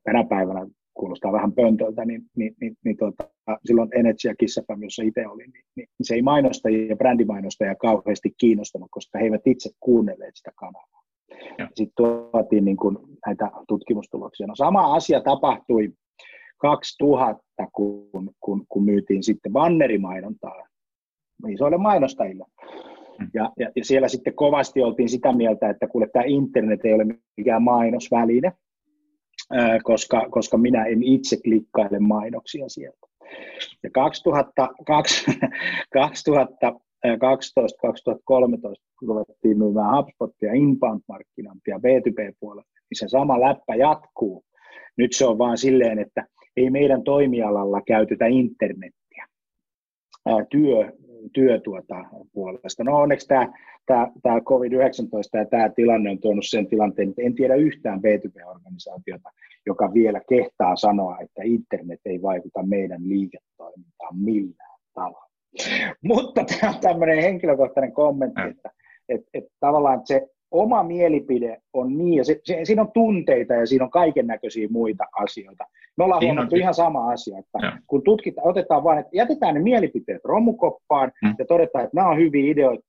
[0.05, 3.29] Tänä päivänä kuulostaa vähän pöntöltä, niin, niin, niin, niin tuota,
[3.65, 8.35] silloin Energy ja Kissafam, jossa itse olin, niin, niin, se ei mainostajia ja brändimainostajia kauheasti
[8.39, 11.03] kiinnostanut, koska he eivät itse kuunnelleet sitä kanavaa.
[11.75, 14.47] Sitten tuotiin niin kuin näitä tutkimustuloksia.
[14.47, 15.93] No sama asia tapahtui
[16.59, 20.67] 2000, kun, kun, kun myytiin sitten vannerimainontaa
[21.49, 22.45] isoille mainostajille.
[23.19, 23.31] Mm.
[23.35, 27.07] Ja, ja, ja siellä sitten kovasti oltiin sitä mieltä, että kuule tämä internet ei ole
[27.37, 28.53] mikään mainosväline,
[29.83, 33.07] koska, koska minä en itse klikkaile mainoksia sieltä.
[33.83, 33.93] Ja 2012-2013,
[38.99, 44.45] kun ruvettiin myymään HubSpotia, inbound-markkinointia B2B-puolella, niin se sama läppä jatkuu.
[44.97, 49.27] Nyt se on vaan silleen, että ei meidän toimialalla käytetä internettiä
[50.51, 50.93] työ,
[51.33, 52.85] työ tuota puolesta.
[52.85, 53.53] No onneksi tämä,
[53.87, 59.31] tämä, tämä COVID-19 ja tämä tilanne on tuonut sen tilanteen, että en tiedä yhtään B2B-organisaatiota,
[59.67, 65.33] joka vielä kehtaa sanoa, että internet ei vaikuta meidän liiketoimintaan millään tavalla.
[66.05, 68.71] Mutta tämä on tämmöinen henkilökohtainen kommentti, että,
[69.09, 73.67] että, että tavallaan se oma mielipide on niin, ja se, se, siinä on tunteita ja
[73.67, 75.65] siinä on kaiken näköisiä muita asioita.
[75.97, 77.79] Me ollaan huomattu ihan sama asia, että ja.
[77.87, 81.35] kun tutkitaan, otetaan vain, että jätetään ne mielipiteet romukoppaan mm.
[81.39, 82.85] ja todetaan, että nämä on hyviä ideoita,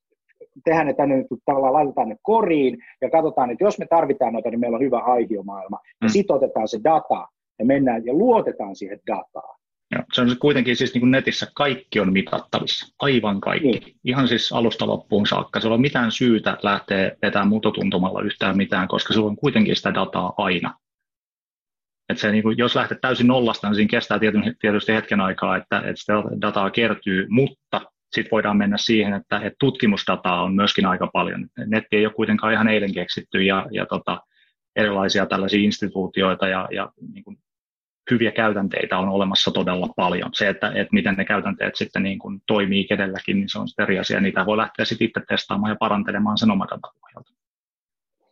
[0.65, 4.59] tehdään ne tänne, tavallaan laitetaan ne koriin ja katsotaan, että jos me tarvitaan noita, niin
[4.59, 5.77] meillä on hyvä aihiomaailma.
[5.77, 6.05] Mm.
[6.05, 7.27] Ja sitten otetaan se data
[7.59, 9.59] ja mennään ja luotetaan siihen dataan.
[9.91, 13.67] Ja se on kuitenkin siis niin kuin netissä kaikki on mitattavissa, aivan kaikki.
[13.67, 13.95] Niin.
[14.03, 15.59] Ihan siis alusta loppuun saakka.
[15.59, 20.33] Se on mitään syytä lähteä vetämään mutotuntumalla yhtään mitään, koska se on kuitenkin sitä dataa
[20.37, 20.77] aina.
[22.09, 24.19] Et se, niin kuin, jos lähdet täysin nollasta, niin siinä kestää
[24.59, 27.81] tietysti hetken aikaa, että, että sitä dataa kertyy, mutta
[28.15, 31.47] sitten voidaan mennä siihen, että, että tutkimusdataa on myöskin aika paljon.
[31.65, 34.21] Netti ei ole kuitenkaan ihan eilen keksitty ja, ja tota,
[34.75, 37.37] erilaisia tällaisia instituutioita ja, ja niin kuin
[38.11, 40.29] hyviä käytänteitä on olemassa todella paljon.
[40.33, 43.83] Se, että, että miten ne käytänteet sitten niin kuin toimii kedelläkin, niin se on sitten
[43.83, 44.19] eri asia.
[44.19, 47.33] Niitä voi lähteä sitten itse testaamaan ja parantelemaan sen oman datan pohjalta.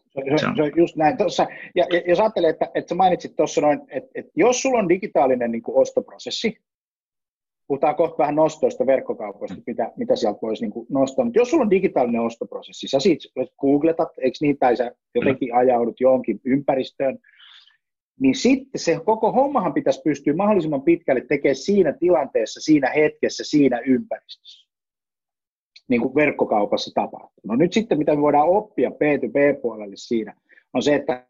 [0.09, 0.55] Se, se, on.
[0.55, 1.17] se on just näin.
[1.17, 4.79] Tossa, ja, ja jos ajattelee, että, että sä mainitsit tuossa noin, että, että jos sulla
[4.79, 6.57] on digitaalinen niin kuin ostoprosessi,
[7.67, 9.63] puhutaan kohta vähän nostoista verkkokaupoista, mm.
[9.67, 13.27] mitä, mitä sieltä voisi niin nostaa, mutta jos sulla on digitaalinen ostoprosessi, sä siitä
[13.59, 17.17] googletat, eikö niin, tai sä jotenkin ajaudut johonkin ympäristöön,
[18.21, 23.79] niin sitten se koko hommahan pitäisi pystyä mahdollisimman pitkälle tekemään siinä tilanteessa, siinä hetkessä, siinä
[23.79, 24.69] ympäristössä,
[25.89, 27.41] niin kuin verkkokaupassa tapahtuu.
[27.43, 30.35] No nyt sitten, mitä me voidaan oppia B2B-puolelle siinä,
[30.73, 31.27] on se, että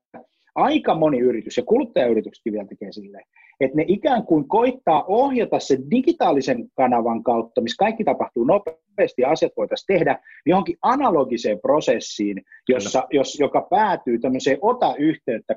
[0.56, 3.26] aika moni yritys, ja kuluttajayrityksetkin vielä tekee silleen,
[3.60, 9.30] että ne ikään kuin koittaa ohjata sen digitaalisen kanavan kautta, missä kaikki tapahtuu nopeasti ja
[9.30, 15.56] asiat voitaisiin tehdä, johonkin analogiseen prosessiin, jossa, jos, joka päätyy tämmöiseen ota yhteyttä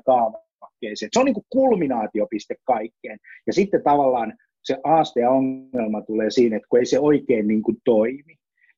[0.85, 1.09] kaavakkeeseen.
[1.13, 3.19] Se on niin kuin kulminaatiopiste kaikkeen.
[3.47, 7.61] Ja sitten tavallaan se haaste ja ongelma tulee siinä, että kun ei se oikein niin
[7.61, 8.35] kuin toimi,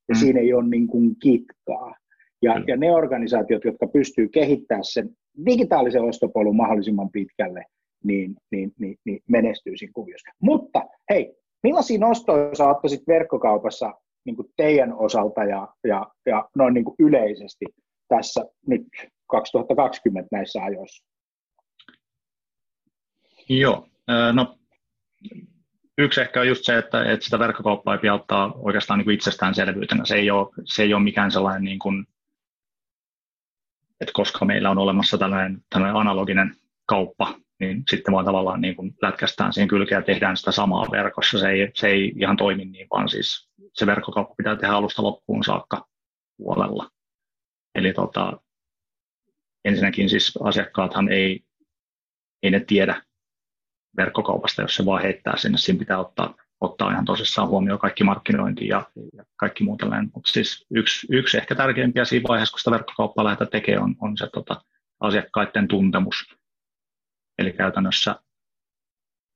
[0.09, 0.19] ja mm.
[0.19, 1.95] siinä ei ole niin kuin kitkaa.
[2.41, 5.09] Ja, ja ne organisaatiot, jotka pystyy kehittämään sen
[5.45, 7.63] digitaalisen ostopolun mahdollisimman pitkälle,
[8.03, 10.31] niin, niin, niin, niin menestyy siinä kuviossa.
[10.41, 13.93] Mutta hei, millaisia nostoja sä ottaisit verkkokaupassa
[14.25, 17.65] niin kuin teidän osalta ja, ja, ja noin niin kuin yleisesti
[18.07, 18.87] tässä nyt
[19.27, 21.06] 2020 näissä ajoissa?
[23.49, 23.88] Joo,
[24.33, 24.57] no
[25.97, 30.05] yksi ehkä on just se, että, että sitä verkkokauppaa ei pidä ottaa oikeastaan niin itsestäänselvyytenä.
[30.05, 32.07] Se ei ole, se ei ole mikään sellainen, niin kuin,
[34.01, 36.55] että koska meillä on olemassa tällainen, tällainen analoginen
[36.86, 41.39] kauppa, niin sitten vaan tavallaan niin kuin lätkästään siihen kylkeen ja tehdään sitä samaa verkossa.
[41.39, 45.43] Se ei, se ei ihan toimi niin, vaan siis se verkkokauppa pitää tehdä alusta loppuun
[45.43, 45.88] saakka
[46.38, 46.89] puolella.
[47.75, 48.41] Eli tota,
[49.65, 51.43] ensinnäkin siis asiakkaathan ei,
[52.43, 53.01] ei ne tiedä
[53.97, 55.58] verkkokaupasta, jos se vaan heittää sinne.
[55.58, 60.12] Siinä pitää ottaa, ottaa ihan tosissaan huomioon kaikki markkinointi ja, ja kaikki muu tällainen.
[60.13, 64.17] Mutta siis yksi, yksi ehkä tärkeimpiä siinä vaiheessa, kun sitä verkkokauppaa lähdetään tekemään, on, on
[64.17, 64.62] se tota,
[65.00, 66.38] asiakkaiden tuntemus
[67.38, 68.15] Eli käytännössä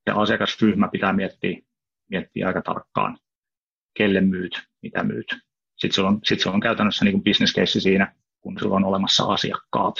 [0.06, 1.62] se asiakasryhmä pitää miettiä,
[2.10, 3.18] miettiä aika tarkkaan,
[3.98, 5.28] kelle myyt, mitä myyt.
[5.76, 9.24] Sitten se on, sit se on käytännössä niin business case siinä, kun sulla on olemassa
[9.24, 9.96] asiakkaat.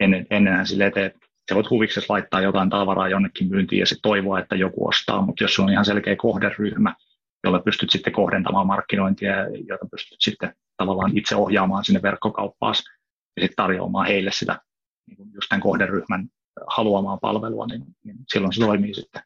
[0.00, 1.16] Ennen, ennenhän sille teet,
[1.50, 5.44] sä voit huviksessa laittaa jotain tavaraa jonnekin myyntiin ja sitten toivoa, että joku ostaa, mutta
[5.44, 6.94] jos on ihan selkeä kohderyhmä,
[7.44, 12.74] jolla pystyt sitten kohdentamaan markkinointia ja jota pystyt sitten tavallaan itse ohjaamaan sinne verkkokauppaan
[13.36, 14.60] ja sitten tarjoamaan heille sitä
[15.06, 16.28] niin just tämän kohderyhmän
[16.66, 19.22] haluamaan palvelua, niin, niin silloin se toimii sitten,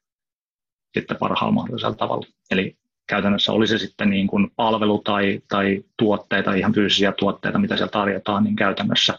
[0.98, 2.26] sitten parhaalla mahdollisella tavalla.
[2.50, 7.76] Eli käytännössä oli se sitten niin kuin palvelu tai, tai tuotteita, ihan fyysisiä tuotteita, mitä
[7.76, 9.18] siellä tarjotaan, niin käytännössä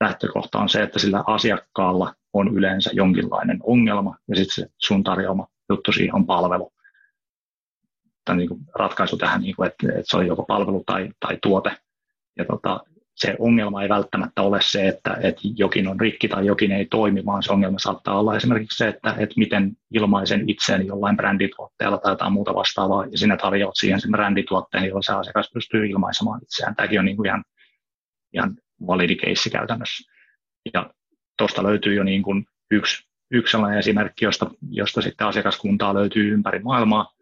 [0.00, 5.48] lähtökohta on se, että sillä asiakkaalla on yleensä jonkinlainen ongelma, ja sitten se sun tarjoama
[5.70, 6.72] juttu siihen on palvelu.
[8.24, 11.76] Tämä niin ratkaisu tähän, niin kuin, että, että se on joko palvelu tai, tai tuote.
[12.38, 12.80] Ja tota,
[13.14, 17.24] se ongelma ei välttämättä ole se, että, että jokin on rikki tai jokin ei toimi,
[17.24, 22.12] vaan se ongelma saattaa olla esimerkiksi se, että, että miten ilmaisen itseäni jollain brändituotteella tai
[22.12, 26.76] jotain muuta vastaavaa, ja sinä tarjoat siihen sen brändituotteen, jolla se asiakas pystyy ilmaisemaan itseään.
[26.76, 27.44] Tämäkin on niin kuin ihan,
[28.32, 30.12] ihan validi keissi käytännössä.
[30.74, 30.90] Ja
[31.38, 36.58] tuosta löytyy jo niin kuin yksi, yksi sellainen esimerkki, josta, josta sitten asiakaskuntaa löytyy ympäri
[36.58, 37.12] maailmaa.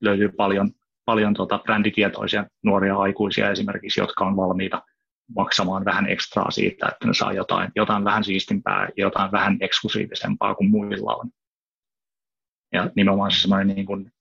[0.00, 0.70] Löytyy paljon,
[1.04, 4.82] paljon tota bränditietoisia nuoria aikuisia esimerkiksi, jotka on valmiita–
[5.34, 10.70] maksamaan vähän ekstraa siitä, että ne saa jotain, jotain vähän siistimpää jotain vähän eksklusiivisempaa kuin
[10.70, 11.30] muilla on.
[12.72, 14.12] Ja nimenomaan se semmoinen niin kuin,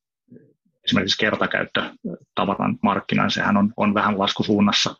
[0.85, 4.95] esimerkiksi kertakäyttötavaran markkina, sehän on, on vähän laskusuunnassa,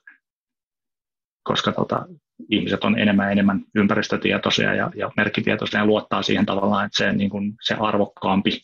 [1.47, 2.05] koska tota,
[2.49, 7.13] ihmiset on enemmän ja enemmän ympäristötietoisia ja, ja merkkitietoisia ja luottaa siihen tavallaan, että se,
[7.13, 8.62] niin kuin, se arvokkaampi,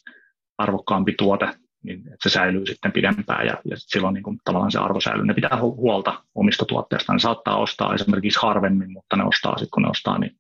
[0.58, 1.48] arvokkaampi tuote
[1.84, 5.26] niin että se säilyy sitten pidempään ja, ja silloin niin kuin, tavallaan se arvo säilyy.
[5.26, 7.14] Ne pitää huolta omista tuotteista.
[7.14, 10.38] Ne saattaa ostaa esimerkiksi harvemmin, mutta ne ostaa sitten kun ne ostaa, niin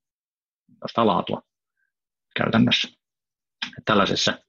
[0.84, 1.41] ostaa laatua
[2.36, 2.88] käytännössä.
[3.67, 4.39] Että tällaisessa,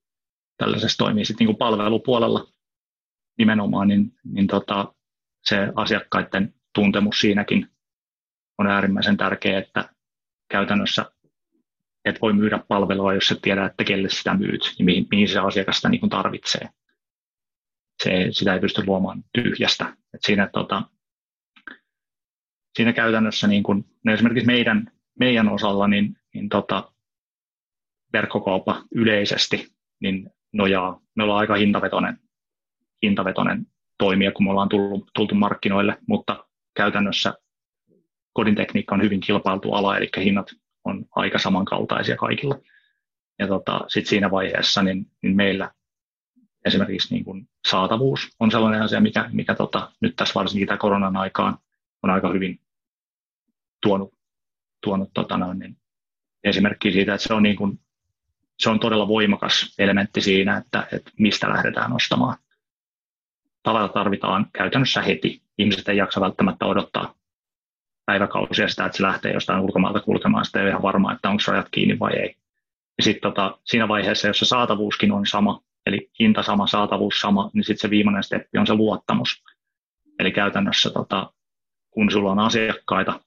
[0.56, 2.46] tällaisessa toimii sitten niin palvelupuolella
[3.38, 4.94] nimenomaan, niin, niin tota,
[5.44, 7.73] se asiakkaiden tuntemus siinäkin
[8.58, 9.88] on äärimmäisen tärkeä, että
[10.50, 11.04] käytännössä
[12.04, 15.38] et voi myydä palvelua, jos et tiedä, että kelle sitä myyt ja mihin, mihin se
[15.38, 16.68] asiakas sitä niin tarvitsee
[18.02, 19.96] se, sitä ei pysty luomaan tyhjästä.
[20.14, 20.82] Et siinä, tota,
[22.76, 26.92] siinä käytännössä niin kun, no esimerkiksi meidän, meidän osalla niin, niin tota,
[28.12, 32.18] verkkokauppa yleisesti niin nojaa, me ollaan aika hintavetoinen,
[33.02, 33.66] hintavetoinen
[33.98, 37.34] toimija, kun me ollaan tullut, tultu markkinoille, mutta käytännössä
[38.34, 40.50] kodin tekniikka on hyvin kilpailtu ala, eli hinnat
[40.84, 42.58] on aika samankaltaisia kaikilla.
[43.38, 45.70] Ja tota, sitten siinä vaiheessa niin, niin meillä
[46.64, 51.16] esimerkiksi niin kuin saatavuus on sellainen asia, mikä, mikä tota, nyt tässä varsinkin tämän koronan
[51.16, 51.58] aikaan
[52.02, 52.60] on aika hyvin
[53.82, 54.14] tuonut,
[54.82, 55.76] tuonut tota noin, niin
[56.44, 57.80] esimerkki siitä, että se on, niin kuin,
[58.58, 62.36] se on todella voimakas elementti siinä, että, että mistä lähdetään ostamaan.
[63.62, 65.42] Tavara tarvitaan käytännössä heti.
[65.58, 67.14] Ihmiset ei jaksa välttämättä odottaa
[68.06, 70.44] päiväkausia sitä, että se lähtee jostain ulkomailta kulkemaan.
[70.44, 72.36] Sitten ei ole ihan varma, että onko rajat kiinni vai ei.
[72.98, 77.50] Ja sitten tota, siinä vaiheessa, jos se saatavuuskin on sama, eli hinta sama, saatavuus sama,
[77.52, 79.42] niin sitten se viimeinen steppi on se luottamus.
[80.18, 81.32] Eli käytännössä tota,
[81.90, 83.20] kun sulla on asiakkaita,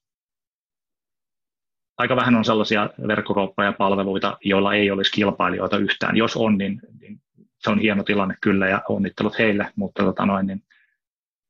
[1.97, 6.17] aika vähän on sellaisia verkkokauppoja ja palveluita, joilla ei olisi kilpailijoita yhtään.
[6.17, 7.21] Jos on, niin, niin
[7.59, 10.63] se on hieno tilanne kyllä ja onnittelut heille, mutta tota noin, niin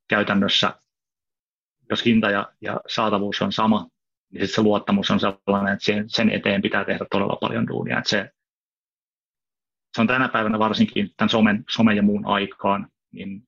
[0.09, 0.73] käytännössä
[1.89, 3.87] jos hinta ja, ja saatavuus on sama,
[4.31, 7.97] niin sitten se luottamus on sellainen, että sen, sen eteen pitää tehdä todella paljon duunia.
[7.97, 8.31] Että se,
[9.95, 13.47] se on tänä päivänä varsinkin tämän somen, somen ja muun aikaan, niin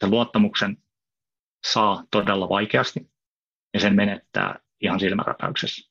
[0.00, 0.76] sen luottamuksen
[1.66, 3.10] saa todella vaikeasti
[3.74, 5.90] ja sen menettää ihan silmäräpäyksessä.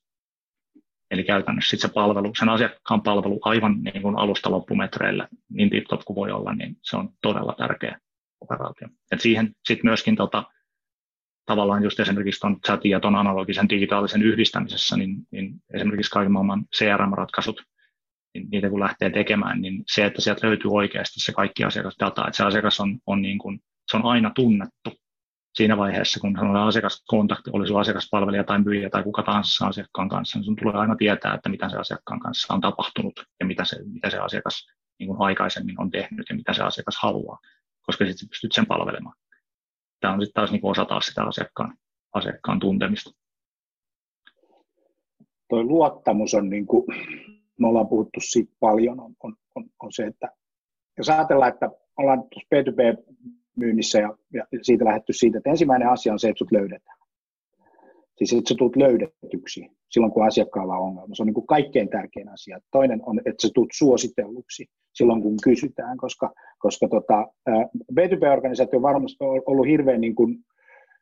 [1.10, 6.14] Eli käytännössä se palvelu, sen asiakkaan palvelu aivan niin kuin alusta loppumetreillä, niin tip kuin
[6.14, 7.98] voi olla, niin se on todella tärkeä
[8.40, 8.88] operaatio.
[9.12, 10.44] Et siihen sitten myöskin tota,
[11.46, 16.64] tavallaan just esimerkiksi tuon chatin ja tuon analogisen digitaalisen yhdistämisessä, niin, niin esimerkiksi kaiken maailman
[16.76, 17.62] CRM-ratkaisut,
[18.34, 22.36] niin niitä kun lähtee tekemään, niin se, että sieltä löytyy oikeasti se kaikki asiakasdata, että
[22.36, 24.90] se asiakas on, on, niin kuin, se on aina tunnettu
[25.54, 30.38] siinä vaiheessa, kun on asiakaskontakti, oli se asiakaspalvelija tai myyjä tai kuka tahansa asiakkaan kanssa,
[30.38, 33.76] niin sun tulee aina tietää, että mitä se asiakkaan kanssa on tapahtunut ja mitä se,
[33.84, 34.66] mitä se asiakas
[34.98, 37.38] niin kuin aikaisemmin on tehnyt ja mitä se asiakas haluaa,
[37.86, 39.16] koska sitten pystyt sen palvelemaan
[40.04, 41.76] tämä on sitten taas niin osa taas sitä asiakkaan,
[42.12, 43.10] asiakkaan tuntemista.
[45.48, 46.84] Tuo luottamus on, niin kuin,
[47.58, 50.28] me ollaan puhuttu siitä paljon, on, on, on, on se, että
[50.98, 56.18] jos ajatellaan, että ollaan tuossa B2B-myynnissä ja, ja siitä lähdetty siitä, että ensimmäinen asia on
[56.18, 56.93] se, että sut löydetään.
[58.18, 61.14] Siis että sä tulet löydetyksi silloin, kun asiakkaalla on ongelma.
[61.14, 62.58] Se on niin kuin kaikkein tärkein asia.
[62.72, 67.26] Toinen on, että sä tulet suositelluksi silloin, kun kysytään, koska, koska tota,
[67.92, 70.38] B2B-organisaatio on varmasti ollut hirveän niin kuin,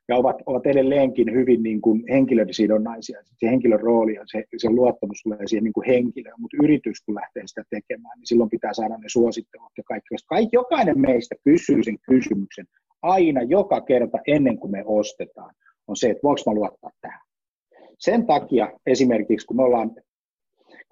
[0.09, 3.18] ja ovat, ovat edelleenkin hyvin niin kuin henkilösidonnaisia.
[3.25, 7.14] Se henkilön rooli ja se, se luottamus tulee siihen niin kuin henkilöön, mutta yritys kun
[7.14, 10.14] lähtee sitä tekemään, niin silloin pitää saada ne suosittelut ja kaikki.
[10.27, 12.66] Kaikki jokainen meistä kysyy sen kysymyksen
[13.03, 15.55] aina joka kerta ennen kuin me ostetaan,
[15.88, 17.21] on se, että voiko mä luottaa tähän.
[17.99, 19.90] Sen takia esimerkiksi, kun me ollaan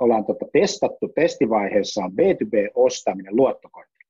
[0.01, 4.05] ollaan tota testattu, testivaiheessa on B2B-ostaminen luottokortti.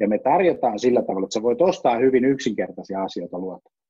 [0.00, 3.84] Ja me tarjotaan sillä tavalla, että sä voit ostaa hyvin yksinkertaisia asioita luottokortilla.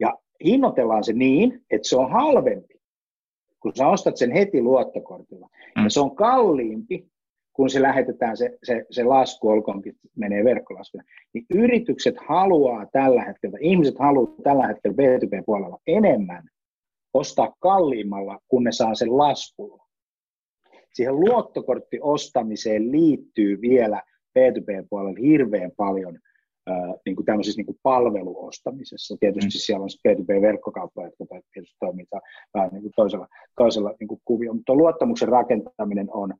[0.00, 2.74] Ja hinnoitellaan se niin, että se on halvempi,
[3.60, 5.48] kun sä ostat sen heti luottokortilla.
[5.76, 5.88] Ja mm.
[5.88, 7.06] se on kalliimpi,
[7.54, 13.58] kun se lähetetään se, se, se lasku, olkoonkin menee verkkolaskuna, niin yritykset haluaa tällä hetkellä,
[13.60, 16.48] ihmiset haluaa tällä hetkellä B2B-puolella enemmän
[17.14, 19.84] ostaa kalliimmalla, kun ne saa sen laskulla.
[20.92, 24.02] Siihen luottokorttiostamiseen liittyy vielä
[24.38, 26.18] B2B-puolella hirveän paljon
[26.70, 29.16] äh, niin kuin tämmöisessä niin kuin palveluostamisessa.
[29.20, 29.60] Tietysti mm.
[29.60, 32.06] siellä on se B2B-verkkokauppa, jotka tietysti toimii
[32.54, 36.34] vähän niin kuin toisella, toisella niin kuin kuvio, mutta luottamuksen rakentaminen on,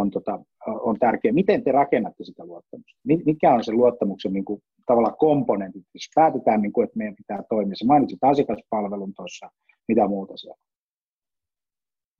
[0.00, 1.32] on, tota, on tärkeä.
[1.32, 3.00] Miten te rakennatte sitä luottamusta?
[3.04, 7.42] Mikä on se luottamuksen niin kuin, tavallaan komponentit, jos päätetään, niin kuin, että meidän pitää
[7.48, 7.74] toimia.
[7.74, 9.50] Sä mainitsit asiakaspalvelun tuossa,
[9.88, 10.64] mitä muuta siellä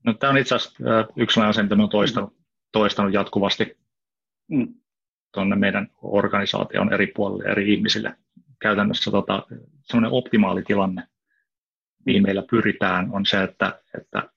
[0.04, 0.84] No, tämä on itse asiassa
[1.16, 2.44] yksi asia, mitä olen toistanut, mm.
[2.72, 3.76] toistanut jatkuvasti
[4.48, 4.74] mm.
[5.34, 8.16] tuonne meidän organisaation eri puolille, eri ihmisille.
[8.60, 9.46] Käytännössä tota,
[9.82, 11.02] sellainen optimaali tilanne,
[12.06, 14.28] mihin meillä pyritään, on se, että, että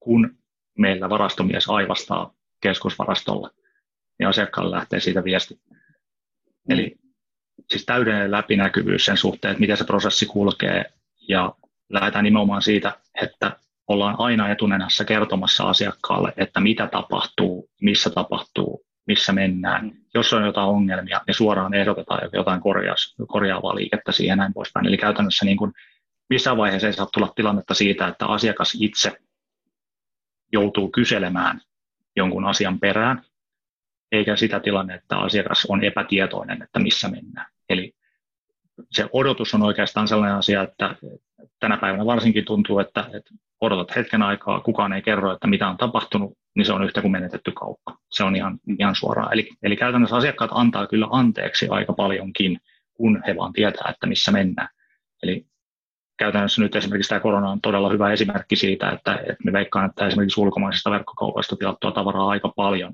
[0.00, 0.36] kun
[0.78, 3.50] meillä varastomies aivastaa keskusvarastolla,
[4.18, 5.54] niin asiakkaalle lähtee siitä viesti.
[5.54, 5.76] Mm.
[6.68, 6.96] Eli
[7.70, 10.84] siis täydellinen läpinäkyvyys sen suhteen, että miten se prosessi kulkee
[11.28, 11.54] ja
[11.88, 13.56] lähdetään nimenomaan siitä, että
[13.88, 19.84] ollaan aina etunenässä kertomassa asiakkaalle, että mitä tapahtuu, missä tapahtuu, missä mennään.
[19.84, 19.92] Mm.
[20.14, 24.86] Jos on jotain ongelmia, niin suoraan ehdotetaan jotain korjaus, korjaavaa liikettä siihen näin poispäin.
[24.86, 25.72] Eli käytännössä niin kuin
[26.30, 29.16] missään vaiheessa ei saa tulla tilannetta siitä, että asiakas itse
[30.52, 31.60] joutuu kyselemään
[32.16, 33.22] jonkun asian perään,
[34.12, 37.46] eikä sitä tilanne, että asiakas on epätietoinen, että missä mennään.
[37.68, 37.92] Eli
[38.90, 40.96] se odotus on oikeastaan sellainen asia, että
[41.60, 45.76] tänä päivänä varsinkin tuntuu, että, että odotat hetken aikaa, kukaan ei kerro, että mitä on
[45.76, 47.96] tapahtunut, niin se on yhtä kuin menetetty kauppa.
[48.10, 49.32] Se on ihan, ihan suoraan.
[49.32, 52.60] Eli, eli käytännössä asiakkaat antaa kyllä anteeksi aika paljonkin,
[52.94, 54.68] kun he vaan tietää, että missä mennään.
[55.22, 55.46] Eli
[56.22, 60.06] käytännössä nyt esimerkiksi tämä korona on todella hyvä esimerkki siitä, että, että me veikkaan, että
[60.06, 62.92] esimerkiksi ulkomaisista verkkokaupasta tilattua tavaraa aika paljon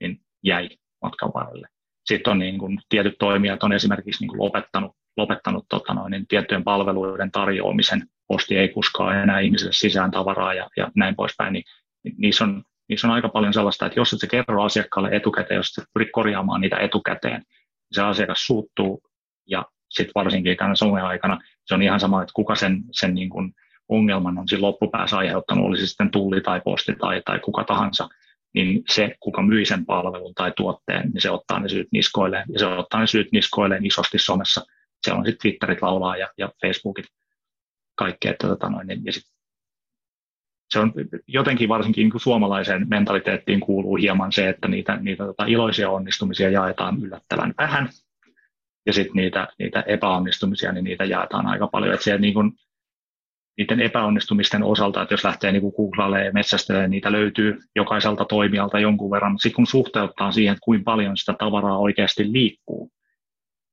[0.00, 0.68] niin jäi
[1.02, 1.68] matkan varrelle.
[2.04, 6.26] Sitten on niin kuin, tietyt toimijat on esimerkiksi niin kuin lopettanut lopettanut tota noin, niin
[6.26, 8.02] tiettyjen palveluiden tarjoamisen.
[8.28, 11.64] Posti ei kuskaa enää ihmisille sisään tavaraa ja, ja näin poispäin, niin,
[12.04, 15.56] niin niissä, on, niissä on aika paljon sellaista, että jos et se kerro asiakkaalle etukäteen,
[15.56, 19.02] jos et pyri korjaamaan niitä etukäteen, niin se asiakas suuttuu
[19.46, 23.30] ja sitten varsinkin tämän somen aikana se on ihan sama, että kuka sen, sen niin
[23.30, 23.54] kuin
[23.88, 28.08] ongelman on siinä loppupäässä aiheuttanut, olisi sitten tulli tai posti tai, tai kuka tahansa,
[28.54, 32.58] niin se, kuka myi sen palvelun tai tuotteen, niin se ottaa ne syyt niskoilleen, ja
[32.58, 34.66] se ottaa ne syyt niskoilleen isosti somessa.
[35.06, 37.06] Se on sitten Twitterit laulaa ja, ja Facebookit
[37.94, 39.22] kaikkea, että tota noin, niin, ja sit
[40.70, 40.92] se on
[41.26, 47.02] jotenkin varsinkin niin suomalaiseen mentaliteettiin kuuluu hieman se, että niitä, niitä tota, iloisia onnistumisia jaetaan
[47.02, 47.88] yllättävän vähän,
[48.86, 51.94] ja sitten niitä, niitä epäonnistumisia, niin niitä jaetaan aika paljon.
[51.94, 52.52] Että se, niin kuin,
[53.58, 59.10] niiden epäonnistumisten osalta, että jos lähtee niin googlailemaan ja metsästelemään, niitä löytyy jokaiselta toimijalta jonkun
[59.10, 62.90] verran, sitten kun suhteuttaa siihen, että kuinka paljon sitä tavaraa oikeasti liikkuu,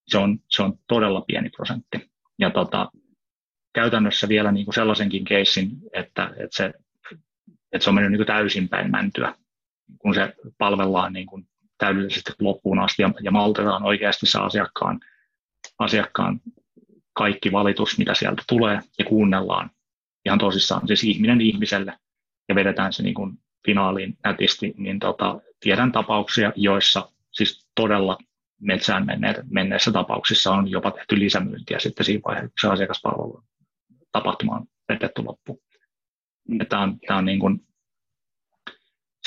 [0.08, 2.12] se on, se on todella pieni prosentti.
[2.40, 2.92] Ja tota,
[3.74, 6.74] käytännössä vielä niin kuin sellaisenkin keissin, että, että, se,
[7.72, 9.34] että se on mennyt niin kuin täysin päin mäntyä,
[9.98, 15.00] kun se palvellaan niin kuin täydellisesti loppuun asti ja, ja maltetaan oikeasti se asiakkaan,
[15.80, 16.42] asiakkaan
[17.14, 19.70] kaikki valitus, mitä sieltä tulee, ja kuunnellaan
[20.26, 21.94] ihan tosissaan siis ihminen ihmiselle,
[22.50, 28.18] ja vedetään se niin kuin finaaliin nätisti, niin tota, tiedän tapauksia, joissa siis todella
[28.62, 33.44] metsään menneet, menneissä tapauksissa on jopa tehty lisämyyntiä sitten siinä vaiheessa, kun se asiakaspalvelu
[34.12, 35.60] tapahtuma on vedetty loppuun.
[36.70, 37.68] Tämä on, tämä on niin kuin,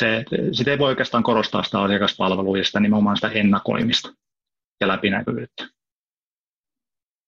[0.00, 4.08] se, sitä ei voi oikeastaan korostaa sitä asiakaspalvelua ja sitä nimenomaan sitä ennakoimista
[4.80, 5.64] ja läpinäkyvyyttä.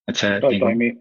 [0.09, 0.93] Et se, toi, niin kuin, toimii,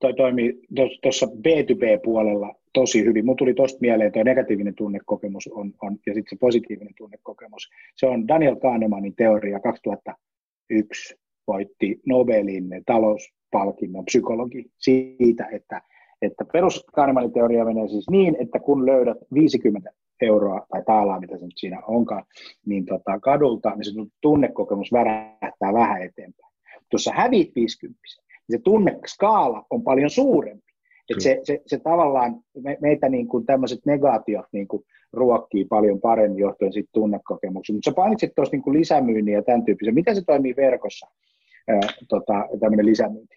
[0.00, 0.60] toi toimii
[1.02, 3.24] tuossa B2B-puolella tosi hyvin.
[3.24, 7.70] Mun tuli tuosta mieleen tuo negatiivinen tunnekokemus on, on, ja sitten se positiivinen tunnekokemus.
[7.96, 15.82] Se on Daniel Kahnemanin teoria 2001 voitti Nobelin talouspalkinnon psykologi siitä, että,
[16.22, 16.86] että perus
[17.34, 19.90] teoria menee siis niin, että kun löydät 50
[20.22, 22.24] euroa tai taalaa, mitä se nyt siinä onkaan,
[22.66, 26.52] niin tota, kadulta, niin se tunnekokemus värähtää vähän eteenpäin.
[26.90, 28.00] Tuossa hävit 50,
[28.48, 30.68] niin se tunneskaala on paljon suurempi.
[31.10, 36.00] Et se, se, se, tavallaan me, meitä niin kuin tämmöiset negaatiot niin kuin ruokkii paljon
[36.00, 37.76] paremmin johtuen siitä tunnekokemuksesta.
[37.76, 39.94] Mutta sä painitsit tuossa niin lisämyynnin ja tämän tyyppisen.
[39.94, 41.06] Miten se toimii verkossa,
[41.68, 43.36] ää, tota, tämmöinen lisämyynti?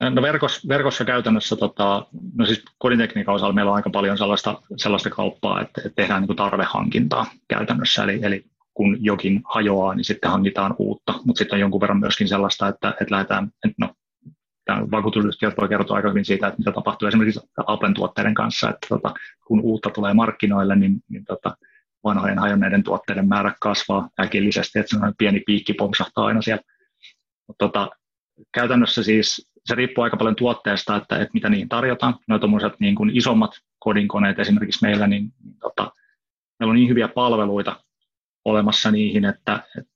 [0.00, 5.10] No verkossa, verkossa käytännössä, tota, no siis kodintekniikan osalla meillä on aika paljon sellaista, sellaista
[5.10, 10.30] kauppaa, että, että tehdään niin kuin tarvehankintaa käytännössä, eli, eli kun jokin hajoaa, niin sitten
[10.30, 13.94] hankitaan uutta, mutta sitten on jonkun verran myöskin sellaista, että, että lähdetään, no
[14.90, 19.14] vakuutusyhtiöt voi kertoa aika hyvin siitä, että mitä tapahtuu esimerkiksi Applen tuotteiden kanssa, että tota,
[19.46, 21.56] kun uutta tulee markkinoille, niin, niin tota,
[22.04, 26.62] vanhojen hajonneiden tuotteiden määrä kasvaa äkillisesti, että se pieni piikki pompsahtaa aina siellä.
[27.46, 27.90] Mutta tota,
[28.54, 32.14] käytännössä siis se riippuu aika paljon tuotteesta, että, että mitä niihin tarjotaan.
[32.28, 35.92] No tuommoiset niin kuin isommat kodinkoneet esimerkiksi meillä, niin, niin tota,
[36.58, 37.80] meillä on niin hyviä palveluita
[38.44, 39.92] olemassa niihin, että, että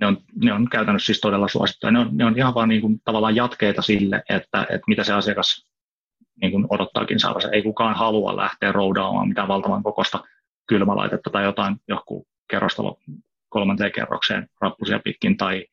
[0.00, 1.90] ne on, ne on käytännössä siis todella suosittuja.
[1.90, 5.12] Ne on, ne on ihan vaan niin kuin, tavallaan jatkeita sille, että, että mitä se
[5.12, 5.66] asiakas
[6.40, 7.50] niin kuin odottaakin saada.
[7.52, 10.24] Ei kukaan halua lähteä roudaamaan mitään valtavan kokosta
[10.66, 12.98] kylmälaitetta tai jotain joku kerrostalo
[13.48, 15.66] kolmanteen kerrokseen rappusia pitkin tai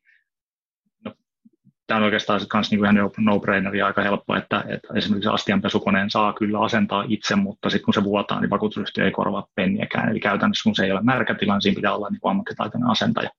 [1.88, 6.60] tämä on oikeastaan myös niin ihan no-braineri aika helppo, että, että esimerkiksi astianpesukoneen saa kyllä
[6.60, 10.10] asentaa itse, mutta sitten kun se vuotaa, niin vakuutusyhtiö ei korvaa penniäkään.
[10.10, 13.30] Eli käytännössä kun se ei ole märkätila, niin siinä pitää olla niin ammattitaitoinen asentaja.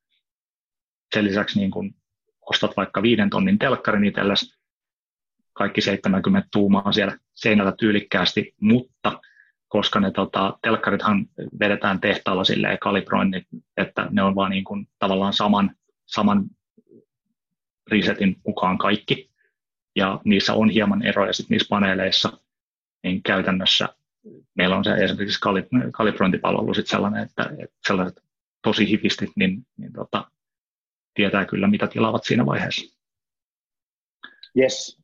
[1.15, 1.95] Sen lisäksi niin kun
[2.51, 4.59] ostat vaikka viiden tonnin telkkarin itsellesi,
[5.53, 9.21] kaikki 70 tuumaa siellä seinällä tyylikkäästi, mutta
[9.69, 11.27] koska ne tota, telkkarithan
[11.61, 13.45] vedetään tehtaalla silleen kalibroinnit,
[13.77, 15.71] että ne on vaan niin kuin, tavallaan saman,
[16.07, 16.45] saman
[17.91, 19.31] resetin mukaan kaikki,
[19.97, 22.39] ja niissä on hieman eroja sitten niissä paneeleissa,
[23.03, 23.89] niin käytännössä
[24.55, 25.41] meillä on se esimerkiksi
[25.93, 28.23] kalibrointipalvelu sitten sellainen, että, että sellaiset
[28.63, 30.31] tosi hipistit, niin, niin tota,
[31.15, 32.95] tietää kyllä, mitä tilaavat siinä vaiheessa.
[34.59, 35.01] Yes,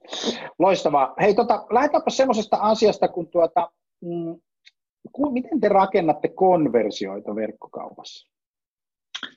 [0.59, 1.15] loistavaa.
[1.21, 4.41] Hei, tota, lähdetäänpä semmoisesta asiasta, kun tuota, mm,
[5.33, 8.31] miten te rakennatte konversioita verkkokaupassa?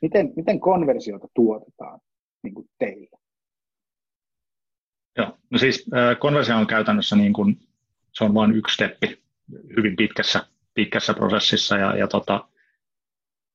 [0.02, 2.00] Miten, miten konversioita tuotetaan
[2.44, 2.70] niin kuin?
[5.18, 5.86] Joo, no siis
[6.20, 7.60] konversio on käytännössä niin kuin,
[8.12, 9.24] se on vain yksi steppi
[9.78, 12.48] hyvin pitkässä, pitkässä prosessissa ja, ja tota,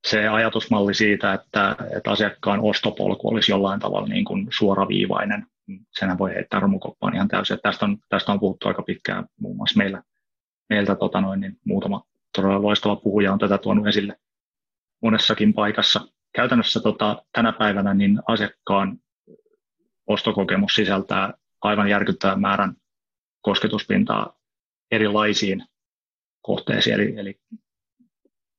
[0.06, 5.46] se ajatusmalli siitä, että, että asiakkaan ostopolku olisi jollain tavalla niin kuin suoraviivainen,
[5.98, 7.58] senhän voi heittää romukoppaan ihan täysin.
[7.62, 10.02] Tästä on, tästä on puhuttu aika pitkään muun muassa meillä,
[10.68, 12.02] meiltä tota noin, niin muutama
[12.36, 14.16] todella loistava puhuja on tätä tuonut esille
[15.02, 16.00] monessakin paikassa.
[16.32, 18.98] Käytännössä tota, tänä päivänä niin asiakkaan
[20.06, 22.74] ostokokemus sisältää aivan järkyttävän määrän
[23.40, 24.38] kosketuspintaa
[24.90, 25.64] erilaisiin
[26.42, 27.40] kohteisiin, eli, eli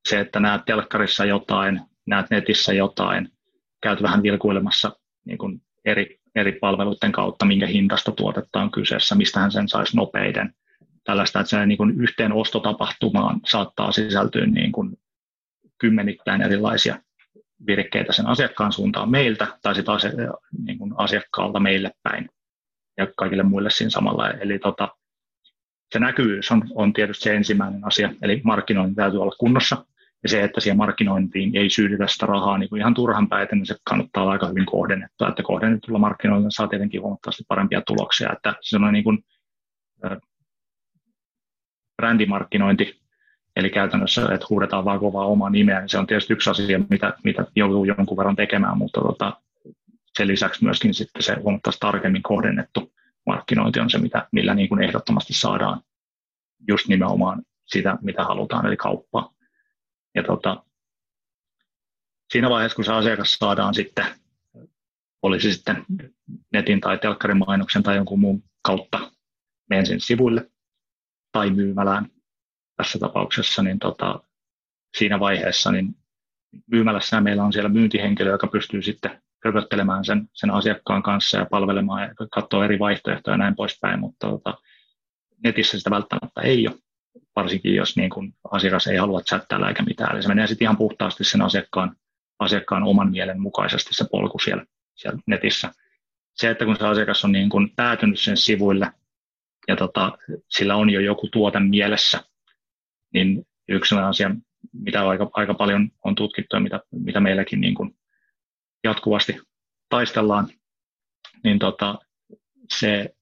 [0.10, 3.32] se, että näet telkkarissa jotain, näet netissä jotain,
[3.82, 4.92] käyt vähän vilkuilemassa
[5.26, 9.96] niin kuin eri, eri palveluiden kautta, minkä hintasta tuotetta on kyseessä, mistä hän sen saisi
[9.98, 10.56] nopeiden,
[11.04, 14.98] tällaista, että se niin kuin yhteen ostotapahtumaan saattaa sisältyä niin kuin
[15.78, 17.00] kymmenittäin erilaisia
[17.68, 20.12] virkkeitä sen asiakkaan suuntaan meiltä tai sitten asia,
[20.66, 22.30] niin kuin asiakkaalta meille päin
[23.00, 24.30] ja kaikille muille siinä samalla.
[24.30, 24.96] Eli tota,
[25.94, 29.86] se näkyvyys on, on tietysti se ensimmäinen asia, eli markkinointi täytyy olla kunnossa.
[30.24, 33.66] Ja se, että siihen markkinointiin ei syydetä sitä rahaa niin kuin ihan turhan päitä, niin
[33.66, 35.30] se kannattaa olla aika hyvin kohdennettua.
[35.30, 38.32] Että kohdennetulla markkinoinnilla saa tietenkin huomattavasti parempia tuloksia.
[38.32, 39.20] Että se on niin kuin,
[41.98, 43.00] brändimarkkinointi,
[43.56, 47.14] eli käytännössä, että huudetaan vaan kovaa omaa nimeä, niin se on tietysti yksi asia, mitä,
[47.24, 49.42] mitä joutuu jonkun verran tekemään, mutta tota,
[50.20, 52.94] sen lisäksi myöskin sitten se huomattavasti tarkemmin kohdennettu
[53.26, 55.82] markkinointi on se, mitä, millä niin kuin ehdottomasti saadaan
[56.68, 59.34] just nimenomaan sitä, mitä halutaan, eli kauppaa.
[60.16, 60.64] Ja tota,
[62.32, 64.06] siinä vaiheessa, kun se asiakas saadaan sitten,
[65.22, 65.86] olisi sitten
[66.54, 69.12] netin tai telkkarin mainoksen tai jonkun muun kautta
[69.72, 70.52] ensin sivuille
[71.32, 72.12] tai myymälään
[72.78, 74.24] tässä tapauksessa, niin tota,
[74.98, 75.96] siinä vaiheessa niin
[76.72, 82.02] myymälässä meillä on siellä myyntihenkilö, joka pystyy sitten köpöttelemään sen, sen asiakkaan kanssa ja palvelemaan
[82.02, 84.58] ja katsoa eri vaihtoehtoja ja näin poispäin, mutta tota,
[85.44, 86.76] netissä sitä välttämättä ei ole,
[87.36, 90.14] varsinkin jos niin kun asiakas ei halua chattailla eikä mitään.
[90.14, 91.96] Eli se menee sitten ihan puhtaasti sen asiakkaan,
[92.40, 94.66] asiakkaan oman mielen mukaisesti se polku siellä,
[94.96, 95.72] siellä netissä.
[96.36, 98.92] Se, että kun se asiakas on niin kun päätynyt sen sivuille
[99.68, 100.18] ja tota,
[100.50, 102.24] sillä on jo joku tuote mielessä,
[103.14, 104.32] niin yksi asia,
[104.74, 107.99] mitä aika, aika paljon on tutkittu ja mitä, mitä meilläkin niin kuin
[108.84, 109.40] jatkuvasti
[109.90, 110.48] taistellaan,
[111.44, 112.00] niin tota,
[112.70, 113.16] se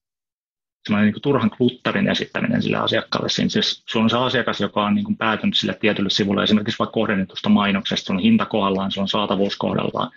[0.88, 3.30] semmoinen niin turhan kluttarin esittäminen sille asiakkaalle.
[3.30, 6.80] Siinä siis sulla on se asiakas, joka on niin kuin päätynyt sille tietylle sivulle, esimerkiksi
[6.80, 10.12] vaikka kohdennetusta mainoksesta, se on hinta kohdallaan, se on saatavuus kohdallaan,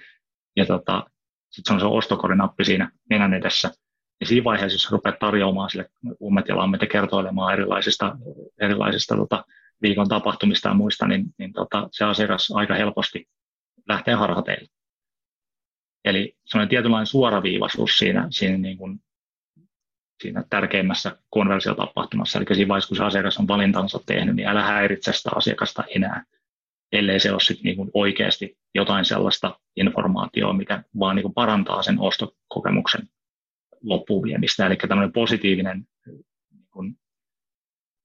[0.57, 1.07] ja tota,
[1.51, 3.71] sitten se on se ostokorinappi siinä nenän edessä.
[4.21, 5.91] Ja siinä vaiheessa, jos rupeat tarjoamaan sille
[6.23, 8.17] ummet ja lammet ja kertoilemaan erilaisista,
[8.61, 9.45] erilaisista tota,
[9.83, 13.29] viikon tapahtumista ja muista, niin, niin tota, se asiakas aika helposti
[13.89, 14.69] lähtee harhateille.
[16.05, 19.01] Eli sellainen tietynlainen suoraviivaisuus siinä, siinä, niin kuin,
[20.23, 22.39] siinä tärkeimmässä konversiotapahtumassa.
[22.39, 26.25] Eli siinä vaiheessa, kun se asiakas on valintansa tehnyt, niin älä häiritse sitä asiakasta enää,
[26.93, 32.01] ellei se ole niin kuin oikeasti jotain sellaista informaatiota, mikä vaan niin kuin parantaa sen
[32.01, 33.09] ostokokemuksen
[33.83, 34.67] loppuun viemistä.
[34.67, 36.97] Eli tämmöinen positiivinen, niin kuin,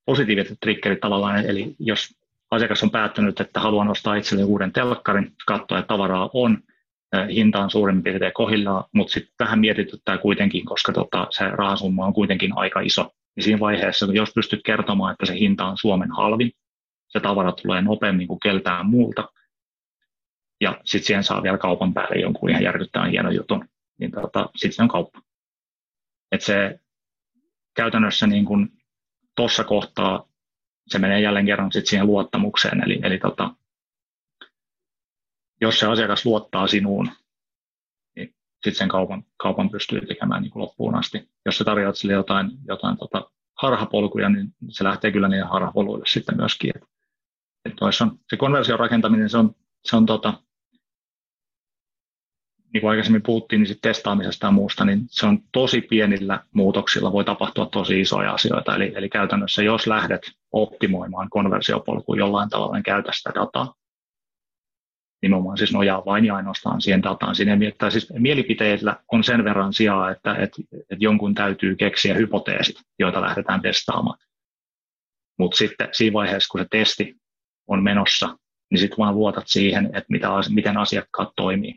[0.06, 2.16] positiiviset triggerit tavallaan, eli jos
[2.52, 6.64] asiakas on päättänyt, että haluan ostaa itselleni uuden telkkarin, katsoa, että tavaraa on,
[7.28, 12.14] hinta on suurin piirtein kohillaan, mutta sitten tähän mietityttää kuitenkin, koska tota, se rahasumma on
[12.14, 13.12] kuitenkin aika iso.
[13.36, 16.52] Niin siinä vaiheessa, jos pystyt kertomaan, että se hinta on Suomen halvin,
[17.08, 19.30] se tavara tulee nopeammin kuin keltään muulta,
[20.62, 23.68] ja sitten siihen saa vielä kaupan päälle jonkun ihan järkyttävän hienon jutun,
[24.00, 25.22] niin tota, sitten se on kauppa.
[26.32, 26.80] Et se
[27.76, 28.70] käytännössä niin kun
[29.36, 30.28] tuossa kohtaa
[30.88, 33.56] se menee jälleen kerran sit siihen luottamukseen, eli, eli tota,
[35.62, 37.10] jos se asiakas luottaa sinuun,
[38.16, 41.30] niin sitten sen kaupan, kaupan pystyy tekemään niin kuin loppuun asti.
[41.46, 43.32] Jos sä tarjoat sille jotain, jotain tota
[43.62, 46.72] harhapolkuja, niin se lähtee kyllä niille harhapoluille sitten myöskin.
[46.76, 46.84] Et,
[47.66, 47.94] et on,
[48.30, 50.34] se konversion rakentaminen, se on, se on tota,
[52.74, 57.26] niin kuin aikaisemmin puhuttiin, niin testaamisesta ja muusta, niin se on tosi pienillä muutoksilla voi
[57.26, 58.76] tapahtua tosi isoja asioita.
[58.76, 63.74] Eli, eli käytännössä jos lähdet optimoimaan konversiopolkuun jollain tavalla, niin käytä sitä dataa,
[65.22, 67.36] nimenomaan siis nojaa vain ja ainoastaan siihen dataan.
[67.36, 72.76] Siinä miettää, siis mielipiteillä on sen verran sijaa, että, että, että jonkun täytyy keksiä hypoteesit,
[73.00, 74.20] joita lähdetään testaamaan.
[75.40, 77.16] Mutta sitten siinä vaiheessa, kun se testi
[77.68, 78.38] on menossa,
[78.72, 81.76] niin sitten vaan luotat siihen, että mitä, miten asiakkaat toimii.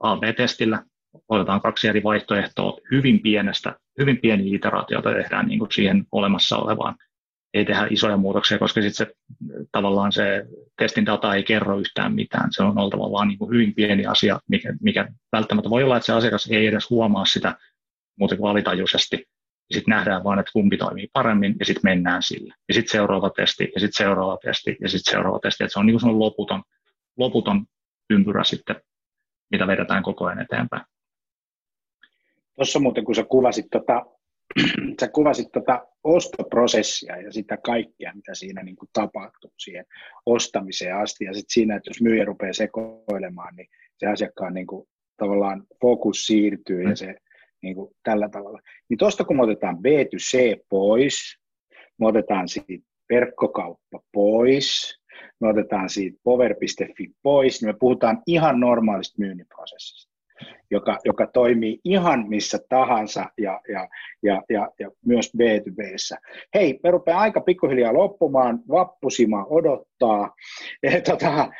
[0.00, 0.84] AB-testillä
[1.28, 6.96] otetaan kaksi eri vaihtoehtoa hyvin pienestä, hyvin pieni iteraatiota tehdään niin kuin siihen olemassa olevaan
[7.56, 9.14] ei tehdä isoja muutoksia, koska sitten se,
[9.72, 10.46] tavallaan se
[10.78, 12.52] testin data ei kerro yhtään mitään.
[12.52, 16.06] Se on oltava vaan niin kuin hyvin pieni asia, mikä, mikä välttämättä voi olla, että
[16.06, 17.56] se asiakas ei edes huomaa sitä
[18.18, 19.24] muuten kuin alitajuisesti.
[19.72, 22.54] Sitten nähdään vaan, että kumpi toimii paremmin ja sitten mennään sille.
[22.68, 25.64] Ja sitten seuraava testi ja sitten seuraava testi ja sitten seuraava testi.
[25.64, 26.62] Et se on niin kuin loputon,
[27.16, 27.66] loputon
[28.10, 28.76] ympyrä sitten,
[29.50, 30.82] mitä vedetään koko ajan eteenpäin.
[32.54, 34.06] Tuossa muuten, kun sä kuvasit tota
[35.00, 39.86] sä kuvasit tuota ostoprosessia ja sitä kaikkea, mitä siinä niin kuin tapahtuu siihen
[40.26, 41.24] ostamiseen asti.
[41.24, 46.26] Ja sitten siinä, että jos myyjä rupeaa sekoilemaan, niin se asiakkaan niin kuin, tavallaan fokus
[46.26, 46.96] siirtyy ja mm.
[46.96, 47.14] se
[47.62, 48.60] niin kuin, tällä tavalla.
[48.88, 51.38] Niin tuosta kun me otetaan B2C pois,
[52.00, 54.98] me otetaan siitä verkkokauppa pois,
[55.40, 60.15] me otetaan siitä power.fi pois, niin me puhutaan ihan normaalista myynnin prosessista.
[60.70, 63.88] Joka, joka toimii ihan missä tahansa ja, ja,
[64.22, 66.16] ja, ja, ja myös B2Bssä.
[66.54, 70.34] Hei, me rupeaa aika pikkuhiljaa loppumaan, vappusima odottaa.
[70.82, 71.50] Ja, tota,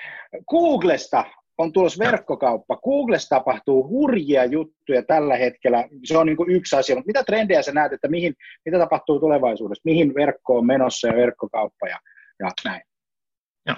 [0.50, 1.24] Googlesta
[1.58, 2.76] on tulossa verkkokauppa.
[2.76, 5.88] Googlessa tapahtuu hurjia juttuja tällä hetkellä.
[6.04, 9.20] Se on niin kuin yksi asia, mutta mitä trendejä sä näet, että mihin, mitä tapahtuu
[9.20, 9.82] tulevaisuudessa?
[9.84, 11.98] Mihin verkko on menossa ja verkkokauppa ja,
[12.40, 12.82] ja näin?
[13.66, 13.76] Joo.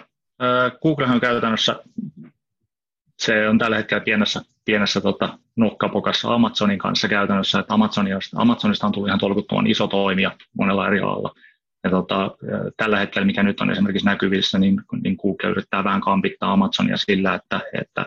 [0.82, 1.76] Google on käytännössä,
[3.18, 8.92] se on tällä hetkellä pienessä, pienessä tota, nukkapokassa Amazonin kanssa käytännössä, että Amazonista, Amazonista on
[8.92, 11.34] tullut ihan tolkuttoman iso toimija monella eri alalla.
[11.84, 12.36] Ja tota,
[12.76, 17.34] tällä hetkellä, mikä nyt on esimerkiksi näkyvissä, niin, niin Google yrittää vähän kampittaa Amazonia sillä,
[17.34, 18.06] että, että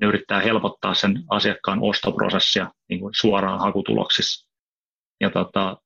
[0.00, 4.48] ne yrittää helpottaa sen asiakkaan ostoprosessia niin kuin suoraan hakutuloksissa.
[5.20, 5.76] Ja tota,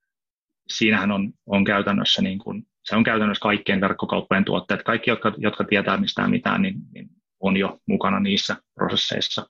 [0.69, 4.83] siinähän on, on käytännössä, niin kuin, se on käytännössä kaikkien verkkokauppojen tuotteet.
[4.83, 7.11] Kaikki, jotka, jotka tietää mistään mitään, niin, niin
[7.47, 9.47] on jo mukana niissä prosesseissa.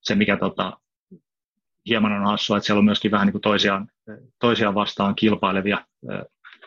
[0.00, 0.80] Se, mikä tota,
[1.88, 3.88] hieman on hassua, että siellä on myöskin vähän niin kuin toisiaan,
[4.38, 5.84] toisiaan vastaan kilpailevia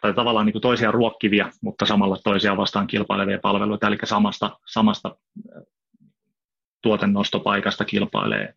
[0.02, 5.16] tai tavallaan niin kuin toisia ruokkivia, mutta samalla toisia vastaan kilpailevia palveluita, eli samasta, samasta
[6.82, 8.54] tuotennostopaikasta kilpailee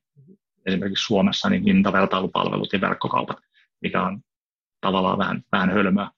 [0.66, 3.36] esimerkiksi Suomessa niin hintavertailupalvelut ja verkkokaupat,
[3.80, 4.20] mikä on
[4.80, 6.10] tavallaan vähän, vähän hölmöä,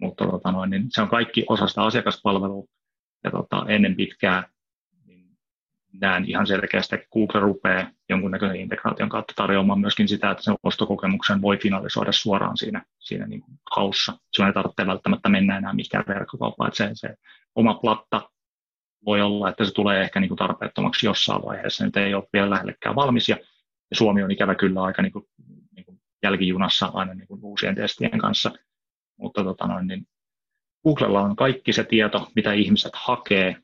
[0.00, 2.66] mutta tota noin, niin se on kaikki osa sitä asiakaspalvelua,
[3.24, 4.48] ja tota, ennen pitkää
[6.00, 11.42] näen ihan selkeästi, että Google rupeaa jonkunnäköisen integraation kautta tarjoamaan myöskin sitä, että sen ostokokemuksen
[11.42, 14.18] voi finalisoida suoraan siinä, siinä niin kuin haussa.
[14.32, 16.68] Sinun ei tarvitse välttämättä mennä enää mikään verkkokauppaan.
[16.68, 17.14] Että se, se
[17.54, 18.30] oma platta
[19.06, 21.84] voi olla, että se tulee ehkä niin kuin tarpeettomaksi jossain vaiheessa.
[21.84, 23.36] Nyt ei ole vielä lähellekään valmis ja,
[23.92, 25.24] Suomi on ikävä kyllä aika niin kuin,
[25.76, 28.50] niin kuin jälkijunassa aina niin kuin uusien testien kanssa.
[29.18, 30.06] Mutta tota noin, niin
[30.84, 33.61] Googlella on kaikki se tieto, mitä ihmiset hakee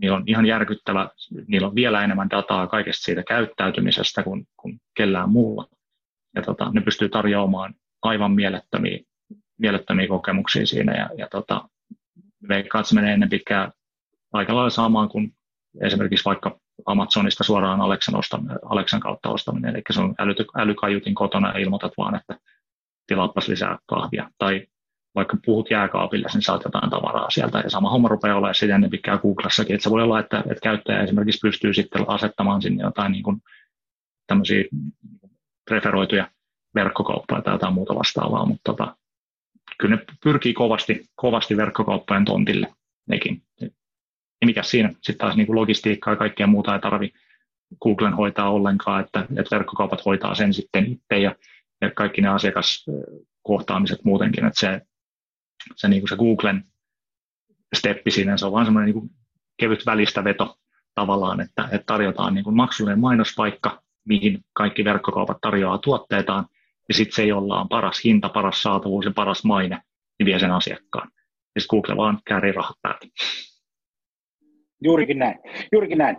[0.00, 1.10] niillä on ihan järkyttävä,
[1.46, 5.68] niillä on vielä enemmän dataa kaikesta siitä käyttäytymisestä kuin, kuin kellään muulla.
[6.34, 8.98] Ja tota, ne pystyy tarjoamaan aivan mielettömiä,
[9.58, 11.68] mielettömiä kokemuksia siinä ja, ja tota,
[12.48, 13.72] veikkaan, että se menee ennen pitkään
[14.32, 15.32] aika lailla samaan kuin
[15.80, 21.52] esimerkiksi vaikka Amazonista suoraan Alexan, ostaminen, Alexan kautta ostaminen, eli se on äly, älykajutin kotona
[21.52, 22.38] ja ilmoitat vaan, että
[23.06, 24.30] tilaapas lisää kahvia.
[24.38, 24.66] Tai
[25.18, 27.58] vaikka puhut jääkaapille, niin saat jotain tavaraa sieltä.
[27.58, 30.62] Ja sama homma rupeaa olemaan sitten ennen pitkään Googlessakin, että se voi olla, että, että
[30.62, 33.42] käyttäjä esimerkiksi pystyy sitten asettamaan sinne jotain niin
[34.26, 34.64] tämmöisiä
[35.64, 36.30] preferoituja
[36.74, 38.96] verkkokauppoja tai jotain muuta vastaavaa, mutta tota,
[39.78, 42.74] kyllä ne pyrkii kovasti, kovasti verkkokauppojen tontille
[43.08, 43.42] nekin.
[44.40, 47.12] Ja mikä siinä sitten taas niin kuin logistiikkaa ja kaikkea muuta ei tarvi
[47.82, 51.34] Googlen hoitaa ollenkaan, että, että verkkokaupat hoitaa sen sitten itse ja,
[51.80, 54.80] ja kaikki ne asiakaskohtaamiset muutenkin, että se,
[55.76, 56.64] se, niin kuin se Googlen
[57.76, 59.10] steppi siinä, se on vaan semmoinen niin
[59.60, 60.56] kevyt välistä veto
[60.94, 66.46] tavallaan, että, että tarjotaan niin kuin maksullinen mainospaikka, mihin kaikki verkkokaupat tarjoaa tuotteitaan,
[66.88, 69.82] ja sitten se, jolla on paras hinta, paras saatavuus ja paras maine,
[70.18, 71.10] niin vie sen asiakkaan.
[71.54, 73.06] Ja sitten Google vaan käärii rahat päältä.
[74.84, 75.38] Juurikin näin.
[75.72, 76.16] Juurikin näin.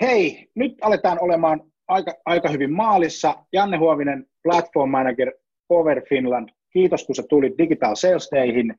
[0.00, 3.34] Hei, nyt aletaan olemaan aika, aika hyvin maalissa.
[3.52, 5.32] Janne Huovinen, Platform Manager,
[5.68, 8.74] Power Finland kiitos kun sä tulit Digital Sales Dayhin.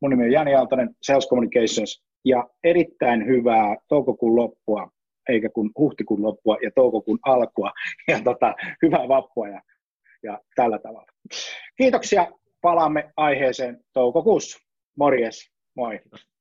[0.00, 4.90] Mun nimi on Jani Aaltonen, Sales Communications, ja erittäin hyvää toukokuun loppua,
[5.28, 7.72] eikä kun huhtikuun loppua ja toukokuun alkua,
[8.08, 9.62] ja tota, hyvää vappua ja,
[10.22, 11.06] ja tällä tavalla.
[11.76, 12.26] Kiitoksia,
[12.60, 14.58] palaamme aiheeseen toukokuussa.
[14.96, 15.98] Morjes, moi.
[15.98, 16.33] Kiitos.